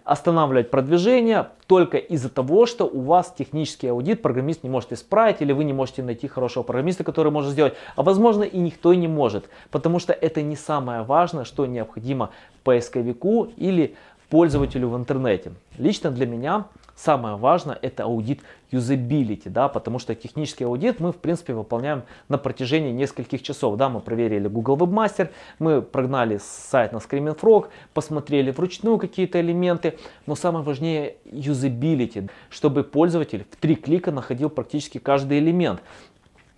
останавливать 0.03 0.69
продвижение 0.69 1.47
только 1.67 1.97
из-за 1.97 2.29
того, 2.29 2.65
что 2.65 2.85
у 2.85 3.01
вас 3.01 3.33
технический 3.37 3.87
аудит 3.87 4.21
программист 4.21 4.63
не 4.63 4.69
может 4.69 4.91
исправить, 4.91 5.41
или 5.41 5.53
вы 5.53 5.63
не 5.63 5.73
можете 5.73 6.03
найти 6.03 6.27
хорошего 6.27 6.63
программиста, 6.63 7.03
который 7.03 7.31
может 7.31 7.51
сделать, 7.51 7.73
а 7.95 8.03
возможно 8.03 8.43
и 8.43 8.57
никто 8.57 8.93
не 8.93 9.07
может, 9.07 9.49
потому 9.71 9.99
что 9.99 10.13
это 10.13 10.41
не 10.41 10.55
самое 10.55 11.03
важное, 11.03 11.45
что 11.45 11.65
необходимо 11.65 12.31
поисковику 12.63 13.49
или 13.57 13.95
пользователю 14.29 14.89
в 14.89 14.97
интернете. 14.97 15.51
Лично 15.77 16.09
для 16.09 16.25
меня 16.25 16.65
Самое 16.95 17.35
важное 17.35 17.77
это 17.81 18.03
аудит 18.03 18.41
юзабилити, 18.71 19.49
да, 19.49 19.67
потому 19.67 19.99
что 19.99 20.13
технический 20.15 20.63
аудит 20.63 20.99
мы 20.99 21.11
в 21.11 21.17
принципе 21.17 21.53
выполняем 21.53 22.03
на 22.29 22.37
протяжении 22.37 22.91
нескольких 22.91 23.41
часов. 23.41 23.77
Да, 23.77 23.89
мы 23.89 23.99
проверили 23.99 24.47
Google 24.47 24.77
Webmaster, 24.77 25.29
мы 25.59 25.81
прогнали 25.81 26.39
сайт 26.41 26.91
на 26.91 26.97
Screaming 26.97 27.39
Frog, 27.39 27.67
посмотрели 27.93 28.51
вручную 28.51 28.99
какие-то 28.99 29.41
элементы, 29.41 29.97
но 30.27 30.35
самое 30.35 30.63
важнее 30.63 31.15
юзабилити, 31.25 32.29
чтобы 32.49 32.83
пользователь 32.83 33.45
в 33.49 33.55
три 33.55 33.75
клика 33.75 34.11
находил 34.11 34.49
практически 34.49 34.99
каждый 34.99 35.39
элемент. 35.39 35.81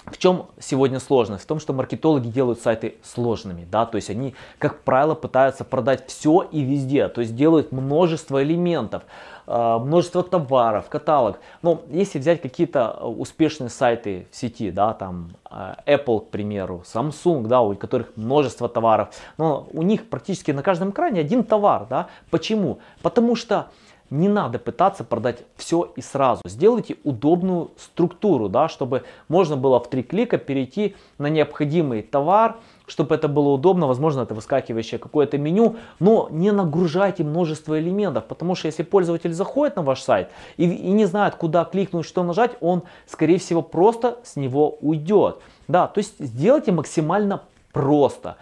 В 0.08 0.20
чем 0.20 0.46
сегодня 0.60 1.00
сложность? 1.00 1.46
В 1.46 1.48
том, 1.48 1.60
что 1.60 1.74
маркетологи 1.74 2.28
делают 2.28 2.62
сайты 2.62 2.96
сложными, 3.02 3.68
да, 3.72 3.88
то 3.88 3.96
есть 3.96 4.12
они, 4.12 4.36
как 4.60 4.84
правило, 4.84 5.15
пытаются 5.15 5.63
продать 5.63 6.08
все 6.08 6.48
и 6.52 6.62
везде, 6.62 7.08
то 7.08 7.22
есть 7.22 7.36
делают 7.36 7.72
множество 7.72 8.44
элементов, 8.44 9.02
а, 9.48 9.80
множество 9.80 10.22
товаров, 10.22 10.89
каталог. 10.89 11.39
Но 11.63 11.82
если 11.89 12.20
взять 12.20 12.39
какие-то 12.39 12.91
успешные 12.91 13.70
сайты 13.70 14.28
в 14.32 14.36
сети, 14.36 14.70
да, 14.70 14.94
там 14.94 15.32
а, 15.46 15.78
Apple, 15.88 16.22
к 16.22 16.30
примеру, 16.30 16.84
Samsung, 16.86 17.48
да, 17.48 17.62
у 17.62 17.74
которых 17.76 18.15
множество 18.15 18.70
товаров, 18.70 19.10
но 19.39 19.68
у 19.74 19.82
них 19.82 20.08
практически 20.08 20.52
на 20.52 20.62
каждом 20.62 20.91
экране 20.91 21.20
один 21.22 21.44
товар, 21.44 21.88
да. 21.89 22.10
Почему? 22.30 22.78
Потому 23.02 23.36
что 23.36 23.72
не 24.10 24.30
надо 24.30 24.60
пытаться 24.60 25.04
продать 25.04 25.44
все 25.56 25.91
и 25.96 26.02
сразу. 26.02 26.41
Сделайте 26.46 26.98
удобную 27.04 27.72
структуру, 27.78 28.50
да, 28.50 28.68
чтобы 28.68 29.04
можно 29.28 29.58
было 29.58 29.80
в 29.80 29.89
три 29.89 30.04
клика 30.04 30.38
перейти 30.38 30.96
на 31.18 31.28
необходимый 31.28 32.02
товар, 32.02 32.58
чтобы 32.88 33.15
это 33.15 33.28
было 33.28 33.50
удобно, 33.50 33.88
возможно, 33.88 34.22
это 34.22 34.36
выскакивающее 34.36 35.00
какое-то 35.00 35.38
меню, 35.38 35.78
но 36.00 36.28
не 36.32 36.52
нагружайте 36.52 37.24
множество 37.24 37.80
элементов, 37.80 38.26
потому 38.26 38.56
что 38.56 38.68
если 38.68 38.84
пользователь 38.84 39.34
заходит 39.34 39.76
на 39.76 39.82
ваш 39.82 40.02
сайт 40.02 40.30
и, 40.58 40.65
и 40.65 40.91
не 40.91 41.06
знает, 41.06 41.36
куда 41.36 41.65
кликнуть, 41.65 42.06
что 42.06 42.24
нажать, 42.24 42.58
он, 42.62 42.84
скорее 43.08 43.39
всего, 43.39 43.62
просто 43.62 44.20
с 44.24 44.36
него 44.36 44.78
уйдет. 44.82 45.39
Да, 45.68 45.88
то 45.88 45.98
есть 45.98 46.13
сделайте 46.20 46.72
максимально 46.72 47.41
просто. 47.72 48.38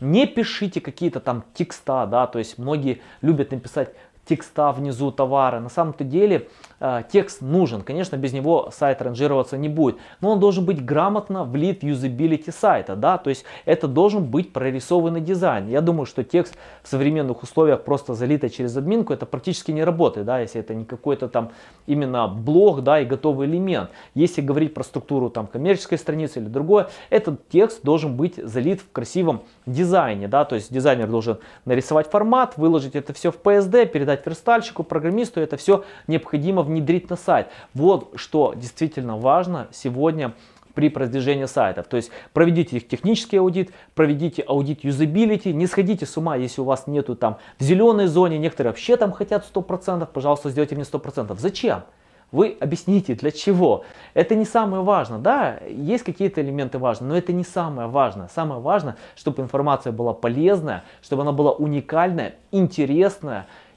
Не 0.00 0.26
пишите 0.26 0.80
какие-то 0.80 1.18
там 1.18 1.44
текста, 1.54 2.06
да, 2.06 2.28
то 2.28 2.38
есть 2.38 2.56
многие 2.56 3.00
любят 3.20 3.50
написать 3.50 3.94
текста 4.28 4.72
внизу 4.72 5.10
товара. 5.10 5.58
На 5.60 5.70
самом-то 5.70 6.04
деле 6.04 6.48
э, 6.80 7.02
текст 7.10 7.40
нужен. 7.40 7.82
Конечно, 7.82 8.16
без 8.16 8.32
него 8.32 8.70
сайт 8.72 9.00
ранжироваться 9.00 9.56
не 9.56 9.68
будет. 9.68 9.96
Но 10.20 10.30
он 10.30 10.40
должен 10.40 10.64
быть 10.64 10.84
грамотно 10.84 11.44
влит 11.44 11.80
в 11.80 11.86
юзабилити 11.86 12.50
сайта. 12.50 12.94
Да? 12.94 13.18
То 13.18 13.30
есть 13.30 13.44
это 13.64 13.88
должен 13.88 14.24
быть 14.24 14.52
прорисованный 14.52 15.20
дизайн. 15.20 15.68
Я 15.68 15.80
думаю, 15.80 16.06
что 16.06 16.22
текст 16.24 16.56
в 16.82 16.88
современных 16.88 17.42
условиях 17.42 17.84
просто 17.84 18.14
залитый 18.14 18.50
через 18.50 18.76
админку, 18.76 19.12
это 19.12 19.24
практически 19.26 19.70
не 19.70 19.82
работает. 19.82 20.26
Да? 20.26 20.40
Если 20.40 20.60
это 20.60 20.74
не 20.74 20.84
какой-то 20.84 21.28
там 21.28 21.50
именно 21.86 22.28
блог 22.28 22.82
да, 22.82 23.00
и 23.00 23.06
готовый 23.06 23.48
элемент. 23.48 23.90
Если 24.14 24.42
говорить 24.42 24.74
про 24.74 24.84
структуру 24.84 25.30
там, 25.30 25.46
коммерческой 25.46 25.96
страницы 25.96 26.40
или 26.40 26.48
другое, 26.48 26.88
этот 27.08 27.48
текст 27.48 27.82
должен 27.82 28.16
быть 28.16 28.36
залит 28.36 28.82
в 28.82 28.92
красивом 28.92 29.42
дизайне. 29.64 30.28
Да? 30.28 30.44
То 30.44 30.56
есть 30.56 30.72
дизайнер 30.72 31.08
должен 31.08 31.38
нарисовать 31.64 32.10
формат, 32.10 32.58
выложить 32.58 32.94
это 32.94 33.14
все 33.14 33.32
в 33.32 33.40
PSD, 33.42 33.86
передать 33.86 34.17
сказать 34.18 34.26
верстальщику, 34.26 34.82
программисту, 34.82 35.40
это 35.40 35.56
все 35.56 35.84
необходимо 36.06 36.62
внедрить 36.62 37.10
на 37.10 37.16
сайт. 37.16 37.48
Вот 37.74 38.12
что 38.16 38.54
действительно 38.54 39.16
важно 39.16 39.68
сегодня 39.72 40.32
при 40.74 40.90
продвижении 40.90 41.46
сайтов. 41.46 41.86
То 41.88 41.96
есть 41.96 42.10
проведите 42.32 42.76
их 42.76 42.88
технический 42.88 43.38
аудит, 43.38 43.72
проведите 43.94 44.42
аудит 44.42 44.84
юзабилити, 44.84 45.52
не 45.52 45.66
сходите 45.66 46.06
с 46.06 46.16
ума, 46.16 46.36
если 46.36 46.60
у 46.60 46.64
вас 46.64 46.86
нету 46.86 47.16
там 47.16 47.36
в 47.58 47.64
зеленой 47.64 48.06
зоне, 48.06 48.38
некоторые 48.38 48.70
вообще 48.70 48.96
там 48.96 49.12
хотят 49.12 49.44
100%, 49.52 50.06
пожалуйста, 50.12 50.50
сделайте 50.50 50.76
мне 50.76 50.84
100%. 50.84 51.36
Зачем? 51.38 51.82
Вы 52.30 52.58
объясните, 52.60 53.14
для 53.14 53.30
чего. 53.30 53.84
Это 54.12 54.34
не 54.34 54.44
самое 54.44 54.82
важное. 54.82 55.18
Да, 55.18 55.60
есть 55.66 56.04
какие-то 56.04 56.42
элементы 56.42 56.78
важные, 56.78 57.08
но 57.08 57.16
это 57.16 57.32
не 57.32 57.44
самое 57.44 57.88
важное. 57.88 58.28
Самое 58.28 58.60
важное, 58.60 58.96
чтобы 59.16 59.42
информация 59.42 59.92
была 59.92 60.12
полезная, 60.12 60.84
чтобы 61.02 61.22
она 61.22 61.32
была 61.32 61.52
уникальная, 61.52 62.34
интересная, 62.52 63.46